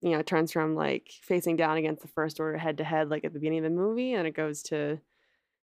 [0.00, 3.08] you know, it turns from like facing down against the first order head to head,
[3.10, 5.00] like at the beginning of the movie, and it goes to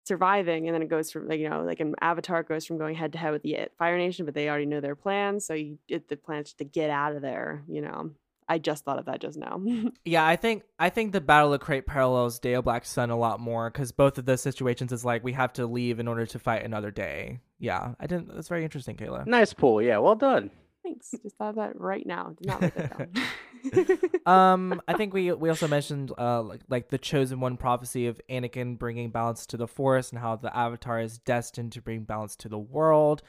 [0.08, 2.96] surviving, and then it goes from like you know, like an Avatar, goes from going
[2.96, 5.54] head to head with the uh, Fire Nation, but they already know their plans, so
[5.54, 7.62] you it, the plan is to get out of there.
[7.68, 8.10] You know,
[8.48, 9.62] I just thought of that just now.
[10.04, 13.16] yeah i think i think the battle of crait parallels day of black sun a
[13.16, 16.24] lot more because both of those situations is like we have to leave in order
[16.24, 19.82] to fight another day yeah i didn't that's very interesting kayla Nice pull.
[19.82, 20.50] Yeah, well done.
[20.88, 21.14] Thanks.
[21.22, 22.34] Just thought of that right now.
[22.36, 23.10] Did not write that down.
[24.26, 28.20] um i think we we also mentioned uh like, like the chosen one prophecy of
[28.30, 32.36] anakin bringing balance to the force and how the avatar is destined to bring balance
[32.36, 33.20] to the world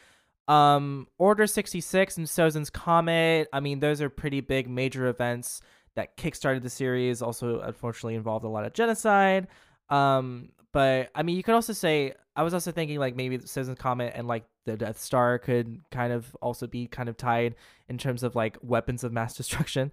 [0.47, 5.61] um order 66 and sozin's comet i mean those are pretty big major events
[5.95, 9.47] that kickstarted the series also unfortunately involved a lot of genocide
[9.89, 13.77] um but i mean you could also say i was also thinking like maybe sozin's
[13.77, 17.55] comet and like the death star could kind of also be kind of tied
[17.87, 19.91] in terms of like weapons of mass destruction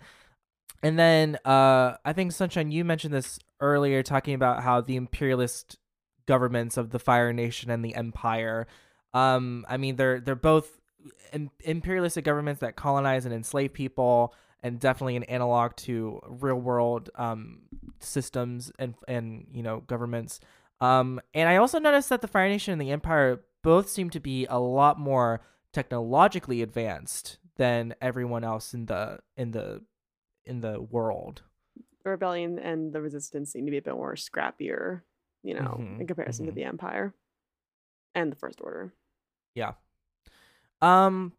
[0.82, 5.78] and then uh, I think Sunshine, you mentioned this earlier, talking about how the imperialist
[6.26, 8.66] governments of the Fire Nation and the Empire.
[9.14, 10.78] Um, I mean, they're they're both
[11.32, 17.10] im- imperialistic governments that colonize and enslave people, and definitely an analog to real world
[17.14, 17.60] um,
[18.00, 20.40] systems and and you know governments.
[20.80, 24.20] Um, and I also noticed that the Fire Nation and the Empire both seem to
[24.20, 25.40] be a lot more
[25.72, 29.82] technologically advanced than everyone else in the in the
[30.44, 31.42] in the world.
[32.04, 35.02] The rebellion and the resistance seem to be a bit more scrappier,
[35.42, 36.50] you know, Mhm, in comparison mhm.
[36.50, 37.14] to the empire
[38.14, 38.92] and the first order.
[39.54, 39.72] Yeah.
[40.80, 41.32] Um,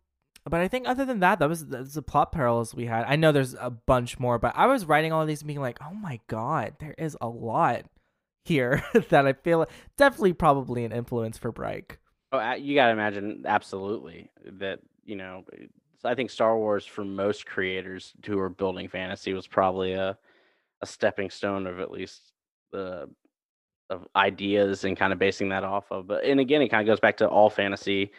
[0.45, 3.05] but I think other than that, that was that's the plot parallels we had.
[3.07, 5.61] I know there's a bunch more, but I was writing all of these and being
[5.61, 7.85] like, oh my god, there is a lot
[8.47, 9.65] here that I feel
[9.97, 11.97] definitely probably an influence for Break.
[12.31, 14.29] Oh, you got to imagine absolutely
[14.59, 15.43] that you know.
[16.03, 20.17] I think Star Wars for most creators who are building fantasy was probably a
[20.81, 22.31] a stepping stone of at least
[22.71, 23.09] the
[23.89, 26.07] of ideas and kind of basing that off of.
[26.07, 28.11] But and again, it kind of goes back to all fantasy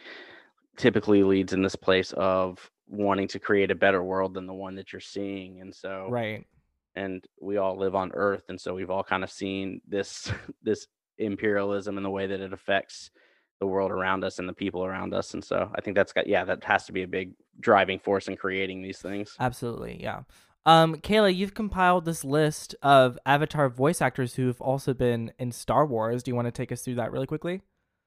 [0.77, 4.75] typically leads in this place of wanting to create a better world than the one
[4.75, 6.45] that you're seeing, and so Right.
[6.95, 10.31] And we all live on earth and so we've all kind of seen this
[10.63, 10.87] this
[11.17, 13.11] imperialism and the way that it affects
[13.59, 16.27] the world around us and the people around us and so i think that's got
[16.27, 20.21] yeah that has to be a big driving force in creating these things Absolutely, yeah.
[20.65, 25.85] Um, Kayla, you've compiled this list of Avatar voice actors who've also been in Star
[25.85, 26.21] Wars.
[26.21, 27.61] Do you want to take us through that really quickly?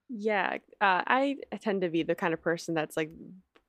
[0.08, 3.10] Yeah, uh, I, I tend to be the kind of person that's like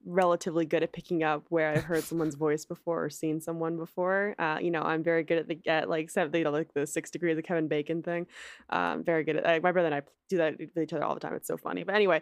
[0.05, 4.35] relatively good at picking up where I've heard someone's voice before or seen someone before.
[4.37, 6.85] Uh, you know, I'm very good at the at like seven, you know, like the
[6.85, 8.27] six degree of the Kevin Bacon thing.
[8.69, 11.19] Um, very good at my brother and I do that with each other all the
[11.19, 11.33] time.
[11.33, 11.83] It's so funny.
[11.83, 12.21] But anyway,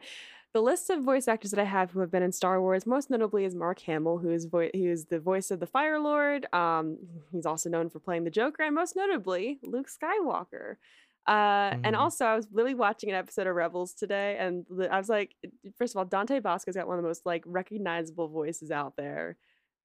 [0.54, 3.10] the list of voice actors that I have who have been in Star Wars, most
[3.10, 6.46] notably is Mark Hamill, who is who is the voice of the Fire Lord.
[6.54, 6.98] Um,
[7.32, 10.76] he's also known for playing the Joker, and most notably Luke Skywalker.
[11.28, 12.00] Uh, and Mhm.
[12.00, 15.36] also, I was really watching an episode of Rebels today, and I was like,
[15.78, 19.38] first of all, Dante Basco's got one of the most like recognizable voices out there.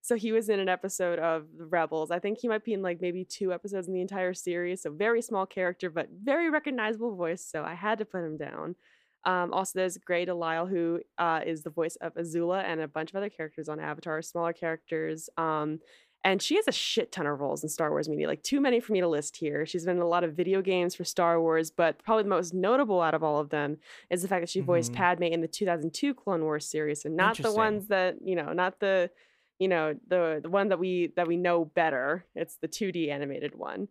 [0.03, 2.11] So he was in an episode of the Rebels.
[2.11, 4.83] I think he might be in like maybe two episodes in the entire series.
[4.83, 7.43] So very small character, but very recognizable voice.
[7.45, 8.77] So I had to put him down.
[9.25, 13.11] Um, also, there's Grey DeLisle, who uh, is the voice of Azula and a bunch
[13.11, 15.29] of other characters on Avatar, smaller characters.
[15.37, 15.81] Um,
[16.27, 18.81] and she has a shit ton of roles in Star Wars media, like too many
[18.81, 19.65] for me to list here.
[19.65, 22.53] She's been in a lot of video games for Star Wars, but probably the most
[22.53, 23.79] notable out of all of them
[24.11, 24.97] is the fact that she voiced Mhm.
[24.97, 28.81] Padme in the 2002 Clone Wars series, and not the ones that you know, not
[28.81, 29.11] the
[29.59, 32.27] you know the the one that we that we know better.
[32.35, 33.89] It's the 2D animated one.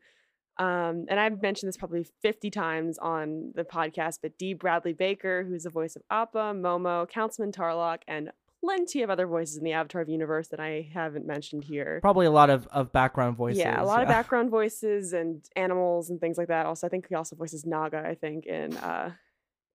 [0.57, 5.44] Um, and I've mentioned this probably 50 times on the podcast, but Dee Bradley Baker,
[5.44, 8.32] who's the voice of Appa, Momo, Councilman Tarlock, and
[8.65, 11.99] plenty of other voices in the Avatar universe that I haven't mentioned here.
[12.01, 13.59] Probably a lot of, of background voices.
[13.59, 16.65] Yeah, a lot of background voices and animals and things like that.
[16.65, 19.11] Also, I think he also voices Naga, I think, in uh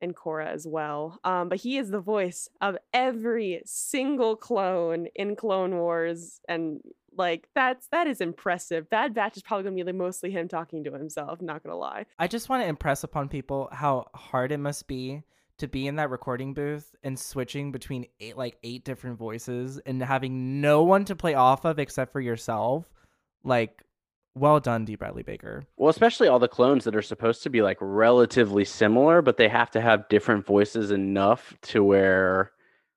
[0.00, 1.18] in Korra as well.
[1.24, 6.80] Um, but he is the voice of every single clone in Clone Wars, and
[7.16, 8.88] like that's that is impressive.
[8.88, 11.40] Bad Batch is probably gonna be like, mostly him talking to himself.
[11.40, 12.06] Not gonna lie.
[12.18, 15.22] I just want to impress upon people how hard it must be
[15.60, 20.02] to be in that recording booth and switching between eight, like eight different voices and
[20.02, 22.84] having no one to play off of except for yourself.
[23.44, 23.82] Like,
[24.34, 24.94] well done, D.
[24.94, 25.64] Bradley Baker.
[25.76, 29.48] well especially all the clones that are supposed to be like relatively similar but they
[29.48, 32.52] have to have different voices enough to where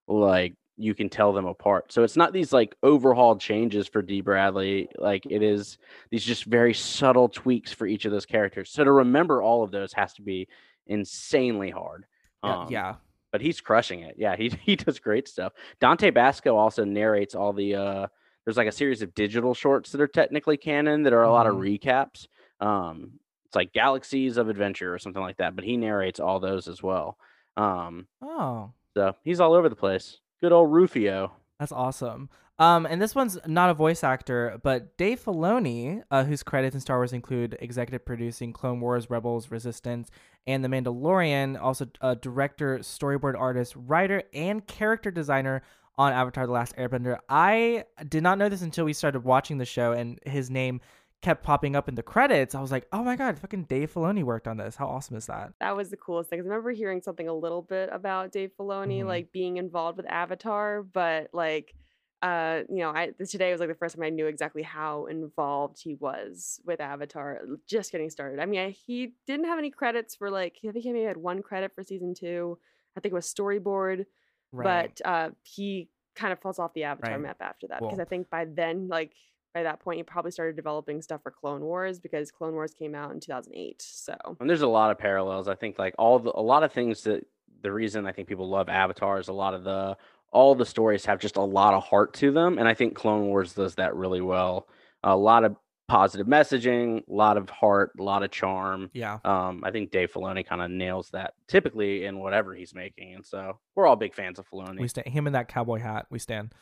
[0.08, 4.22] like you can tell them apart so it's not these like overhauled changes for d
[4.22, 5.78] bradley like it is
[6.12, 9.72] these just very subtle tweaks for each of those characters so to remember all of
[9.72, 10.48] those has to be
[10.88, 12.06] insanely hard
[12.44, 12.96] Um, yeah.
[13.32, 14.16] but he's crushing it.
[14.18, 15.54] Yeah, he he does great stuff.
[15.80, 18.08] Dante Basco also narrates all the uh
[18.46, 21.48] there's like a series of digital shorts that are technically canon that are a lot
[21.48, 22.28] of recaps.
[22.60, 26.68] Um it's like Galaxies of Adventure or something like that, but he narrates all those
[26.68, 27.18] as well.
[27.58, 30.20] Um Oh, so he's all over the place.
[30.42, 31.32] Good old Rufio.
[31.60, 32.30] That's awesome.
[32.60, 36.82] Um, and this one's not a voice actor, but Dave Filoni, uh, whose credits in
[36.82, 40.12] Star Wars include executive producing Clone Wars, Rebels, Resistance,
[40.48, 45.64] and The Mandalorian, also a director, storyboard artist, writer, and character designer
[45.98, 47.18] on Avatar: The Last Airbender.
[47.30, 50.82] I did not know this until we started watching the show, and his name
[51.22, 52.54] kept popping up in the credits.
[52.54, 54.76] I was like, oh my god, fucking Dave Filoni worked on this.
[54.76, 55.54] How awesome is that?
[55.62, 56.40] That was the coolest thing.
[56.40, 59.08] I remember hearing something a little bit about Dave Filoni, Mhm.
[59.08, 61.76] like being involved with Avatar, but like,
[62.24, 65.82] uh, you know, I today was like the first time I knew exactly how involved
[65.84, 68.40] he was with Avatar, just getting started.
[68.40, 71.18] I mean, I, he didn't have any credits for like, I think he maybe had
[71.18, 72.58] one credit for season two.
[72.96, 74.06] I think it was storyboard,
[74.54, 74.96] right.
[74.96, 77.22] but uh, he kind of falls off the Avatar Right.
[77.22, 78.02] map after that because Cool.
[78.02, 79.12] I think by then, like
[79.54, 82.96] by that point, he probably started developing stuff for Clone Wars because Clone Wars came
[82.96, 83.82] out in 2008.
[83.82, 85.50] So And there's a lot of parallels.
[85.50, 87.26] I think like all the a lot of things that
[87.62, 89.98] the reason I think people love Avatar is a lot of the
[90.34, 93.28] all the stories have just a lot of heart to them, and I think Clone
[93.28, 94.68] Wars does that really well.
[95.04, 95.56] A lot of
[95.88, 98.90] positive messaging, a lot of heart, a lot of charm.
[98.94, 99.20] Yeah.
[99.26, 103.26] Um, I think Dave Filoni kind of nails that typically in whatever he's making, and
[103.26, 104.80] so we're all big fans of Filoni.
[104.80, 106.08] We stand him in that cowboy hat.
[106.10, 106.54] We stand.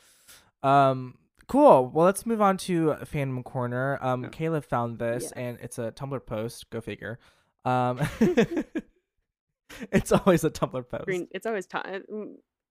[0.64, 1.16] Um,
[1.48, 1.90] cool.
[1.94, 3.98] Well, let's move on to fandom corner.
[4.02, 4.30] Um, Yeah.
[4.30, 5.32] Caleb found this, Yes.
[5.34, 6.70] and it's a Tumblr post.
[6.70, 7.20] Go figure.
[7.64, 8.00] Um,
[9.92, 11.06] it's always a Tumblr post.
[11.06, 12.04] Green, it's always time.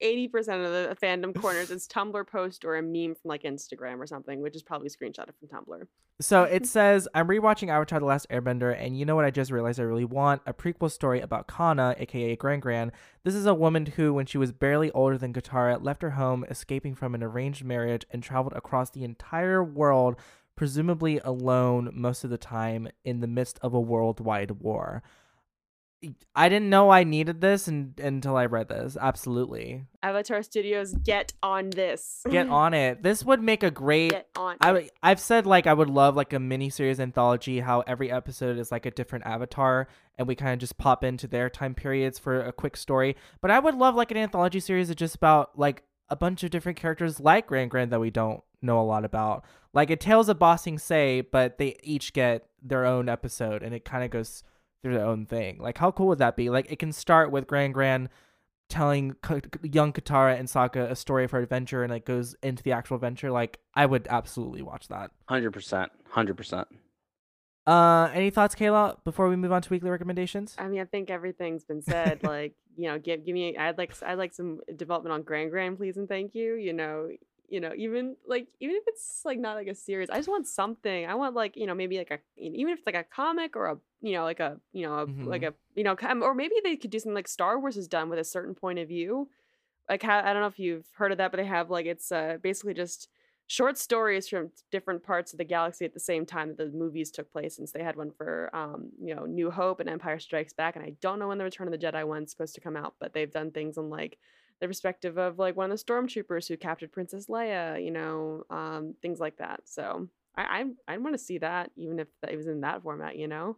[0.01, 3.99] Eighty percent of the fandom corners is Tumblr post or a meme from like Instagram
[3.99, 5.87] or something, which is probably screenshotted from Tumblr.
[6.21, 9.51] So it says, I'm rewatching Avatar The Last Airbender, and you know what I just
[9.51, 10.43] realized I really want?
[10.47, 12.93] A prequel story about Kanna, aka Gran Gran.
[13.25, 16.45] This is a woman who, when she was barely older than Katara, left her home,
[16.49, 20.17] escaping from an arranged marriage, and traveled across the entire world,
[20.57, 25.03] presumably alone most of the time, in the midst of a worldwide war.
[26.35, 28.97] I didn't know I needed this and, until I read this.
[28.99, 29.85] Absolutely.
[30.03, 32.23] Avatar Studios, get on this.
[32.31, 33.03] Get on it.
[33.03, 34.57] This would make a great Get on.
[34.61, 34.93] I it.
[35.03, 38.73] I've said like I would love like a mini series anthology how every episode is
[38.73, 42.41] like a different avatar and we kind of just pop into their time periods for
[42.41, 43.17] a quick story.
[43.43, 46.51] But I would love like an anthology series of just about like a bunch of
[46.51, 49.45] different characters like Gran Gran that we don't know a lot about.
[49.73, 53.75] Like a Tales of Ba Sing Se, but they each get their own episode and
[53.75, 54.43] it kind of goes
[54.83, 55.59] through their own thing.
[55.59, 56.51] Like how cool would that be?
[56.51, 58.09] Like it can start with Gran Gran
[58.69, 62.63] telling K- young Katara and Sokka a story of her adventure and it goes into
[62.63, 63.31] the actual adventure.
[63.31, 65.11] Like I would absolutely watch that.
[65.29, 66.69] Hundred percent, hundred percent.
[67.67, 70.57] Uh, any thoughts, Kayla, before we move on to weekly recommendations?
[70.59, 72.21] I mean, I think everything's been said.
[72.25, 73.57] like, you know, give give me.
[73.57, 76.55] I'd like I'd like some development on Grand Grand, please and thank you.
[76.55, 77.09] You know,
[77.51, 80.47] you know, even like even if it's like not like a series, I just want
[80.47, 81.07] something.
[81.07, 83.67] I want like you know maybe like a even if it's like a comic or
[83.67, 86.77] a you know like a you know a, like a you know or maybe they
[86.77, 89.29] could do something like Star Wars has done with a certain point of view.
[89.89, 92.13] Like how, I don't know if you've heard of that, but they have like it's
[92.13, 93.09] uh basically just
[93.51, 97.11] short stories from different parts of the galaxy at the same time that the movies
[97.11, 100.53] took place since they had one for um you know new hope and empire strikes
[100.53, 102.77] back and i don't know when the return of the jedi one's supposed to come
[102.77, 104.19] out but they've done things on like
[104.61, 108.95] the perspective of like one of the stormtroopers who captured princess leia you know um
[109.03, 110.07] things like that so
[110.37, 113.27] i i, I want to see that even if it was in that format you
[113.29, 113.57] know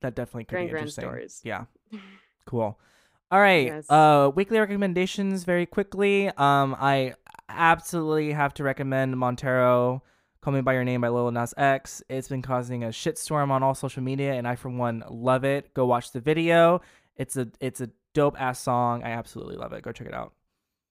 [0.00, 1.04] That definitely could Grand be Grand interesting.
[1.08, 1.40] stories.
[1.44, 1.64] Yeah.
[2.46, 2.78] Cool.
[3.30, 3.66] All right.
[3.68, 3.88] Yes.
[3.90, 6.28] Uh, weekly recommendations very quickly.
[6.36, 7.14] Um, I
[7.48, 10.02] absolutely have to recommend Montero.
[10.42, 12.02] Call Me by Your Name by Lil Nas X.
[12.10, 15.72] It's been causing a shitstorm on all social media, and I, for one, love it.
[15.72, 16.82] Go watch the video.
[17.16, 19.02] It's a it's a dope ass song.
[19.02, 19.82] I absolutely love it.
[19.82, 20.32] Go check it out.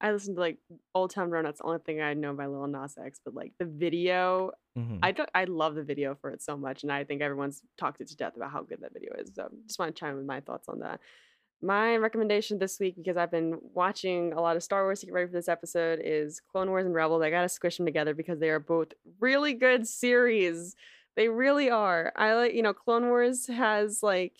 [0.02, 0.58] i listened to like
[0.94, 3.54] old town road that's the only thing i know by lil nas x but like
[3.58, 5.00] the video Mhm.
[5.04, 8.02] I don't, I love the video for it so much, and I think everyone's talked
[8.02, 9.30] it to death about how good that video is.
[9.36, 11.00] So just want to chime in with my thoughts on that.
[11.62, 15.14] My recommendation this week, because I've been watching a lot of Star Wars to get
[15.14, 17.22] ready for this episode, is Clone Wars and Rebels.
[17.22, 20.76] I gotta squish them together because they are both really good series.
[21.16, 22.12] They really are.
[22.16, 24.34] I like, you know, Clone Wars has like,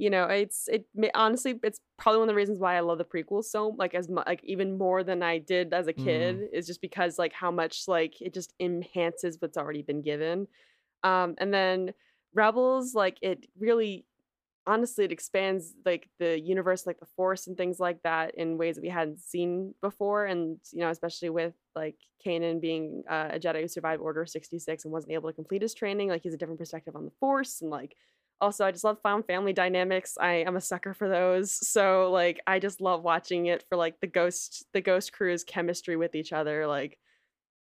[0.00, 3.04] you know, it's it honestly, it's probably one of the reasons why I love the
[3.04, 6.66] prequels so like as much like even more than I did as a kid is
[6.66, 10.48] just because like how much like it just enhances what's already been given.
[11.02, 11.92] Um, and then
[12.32, 14.06] Rebels, like it really
[14.66, 18.76] honestly it expands like the universe like the force and things like that in ways
[18.76, 23.38] that we hadn't seen before and you know especially with like Kanan being uh, a
[23.38, 26.36] Jedi who survived Order 66 and wasn't able to complete his training like he's a
[26.36, 27.96] different perspective on the force and like
[28.40, 32.40] also I just love found family dynamics I am a sucker for those so like
[32.46, 36.32] I just love watching it for like the ghost the ghost crew's chemistry with each
[36.32, 36.98] other like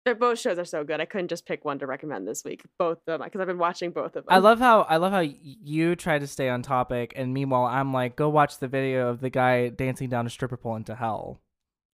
[0.04, 1.00] they're both shows are so good.
[1.00, 2.62] I couldn't just pick one to recommend this week.
[2.78, 4.24] Both of them because I've been watching both of them.
[4.28, 7.92] I love how I love how you try to stay on topic, and meanwhile I'm
[7.92, 11.40] like, go watch the video of the guy dancing down a stripper pole into hell.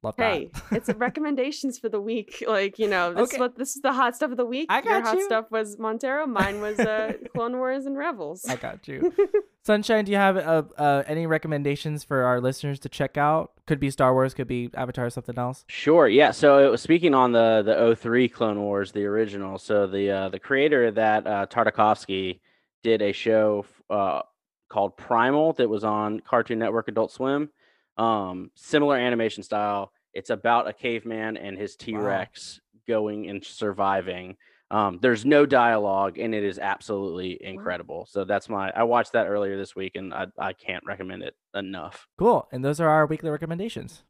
[0.02, 0.62] Love Hey, that.
[0.76, 2.42] it's recommendations for the week.
[2.48, 3.36] Like you know, this Okay.
[3.36, 4.66] is what this is the hot stuff of the week.
[4.70, 5.24] I Your got hot you.
[5.24, 6.26] stuff was Montero.
[6.26, 8.46] Mine was uh, Clone Wars and Rebels.
[8.48, 9.12] I got you.
[9.62, 13.52] Sunshine, do you have uh, uh, any recommendations for our listeners to check out?
[13.66, 15.64] Could be Star Wars, could be Avatar, or something else.
[15.68, 16.08] Sure.
[16.08, 16.30] Yeah.
[16.30, 19.58] So it was speaking on the the 03 Clone Wars, the original.
[19.58, 22.40] So the uh, the creator of that uh, Tartakovsky
[22.82, 24.22] did a show uh,
[24.70, 27.50] called Primal that was on Cartoon Network, Adult Swim.
[27.96, 29.92] Um, similar animation style.
[30.12, 34.36] It's about a caveman and his T Rex going and surviving.
[34.70, 38.06] Um, there's no dialogue, and it is absolutely incredible.
[38.08, 38.70] So that's my.
[38.70, 42.06] I watched that earlier this week, and I I can't recommend it enough.
[42.18, 42.48] Cool.
[42.52, 44.04] And those are our weekly recommendations.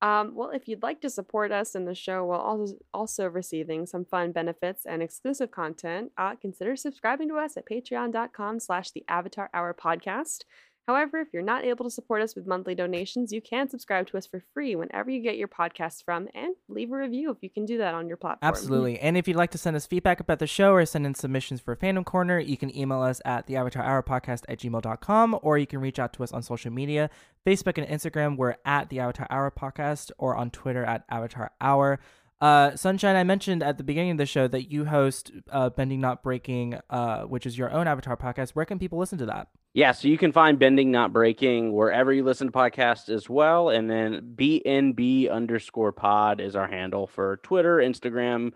[0.00, 3.84] Um, well, if you'd like to support us in the show while also also receiving
[3.84, 9.04] some fun benefits and exclusive content, uh, consider subscribing to us at patreon.com slash the
[9.08, 10.44] Avatar Hour Podcast.
[10.88, 14.16] However, if you're not able to support us with monthly donations, you can subscribe to
[14.16, 17.50] us for free whenever you get your podcasts from and leave a review if you
[17.50, 18.48] can do that on your platform.
[18.48, 18.98] Absolutely.
[18.98, 21.60] And if you'd like to send us feedback about the show or send in submissions
[21.60, 25.58] for Fandom Corner, you can email us at the Avatar Hour Podcast at gmail.com or
[25.58, 27.10] you can reach out to us on social media
[27.46, 31.98] Facebook and Instagram, we're at the Avatar Hour Podcast or on Twitter at Avatar Hour.
[32.40, 36.00] Uh, Sunshine, I mentioned at the beginning of the show that you host uh, Bending
[36.00, 38.50] Not Breaking, uh, which is your own Avatar podcast.
[38.50, 39.48] Where can people listen to that?
[39.78, 43.68] Yeah, so you can find Bending Not Breaking wherever you listen to podcasts as well.
[43.68, 48.54] And then BNB underscore pod is our handle for Twitter, Instagram,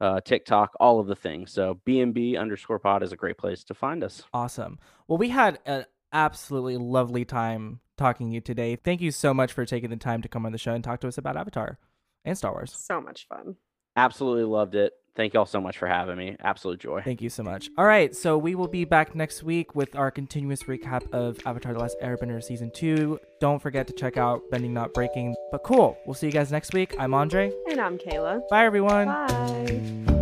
[0.00, 1.52] uh, TikTok, all of the things.
[1.52, 4.24] So BNB underscore pod is a great place to find us.
[4.32, 4.80] Awesome.
[5.06, 8.74] Well, we had an absolutely lovely time talking to you today.
[8.74, 10.98] Thank you so much for taking the time to come on the show and talk
[11.02, 11.78] to us about Avatar
[12.24, 12.74] and Star Wars.
[12.76, 13.54] So much fun.
[13.94, 14.92] Absolutely loved it.
[15.16, 16.36] Thank you all so much for having me.
[16.40, 17.02] Absolute joy.
[17.04, 17.70] Thank you so much.
[17.78, 21.72] All right, so we will be back next week with our continuous recap of Avatar
[21.72, 23.18] The Last Airbender Season 2.
[23.40, 25.34] Don't forget to check out Bending Not Breaking.
[25.52, 26.94] But cool, we'll see you guys next week.
[26.98, 27.52] I'm Andre.
[27.70, 28.42] And I'm Kayla.
[28.48, 29.06] Bye, everyone.
[29.06, 30.13] Bye.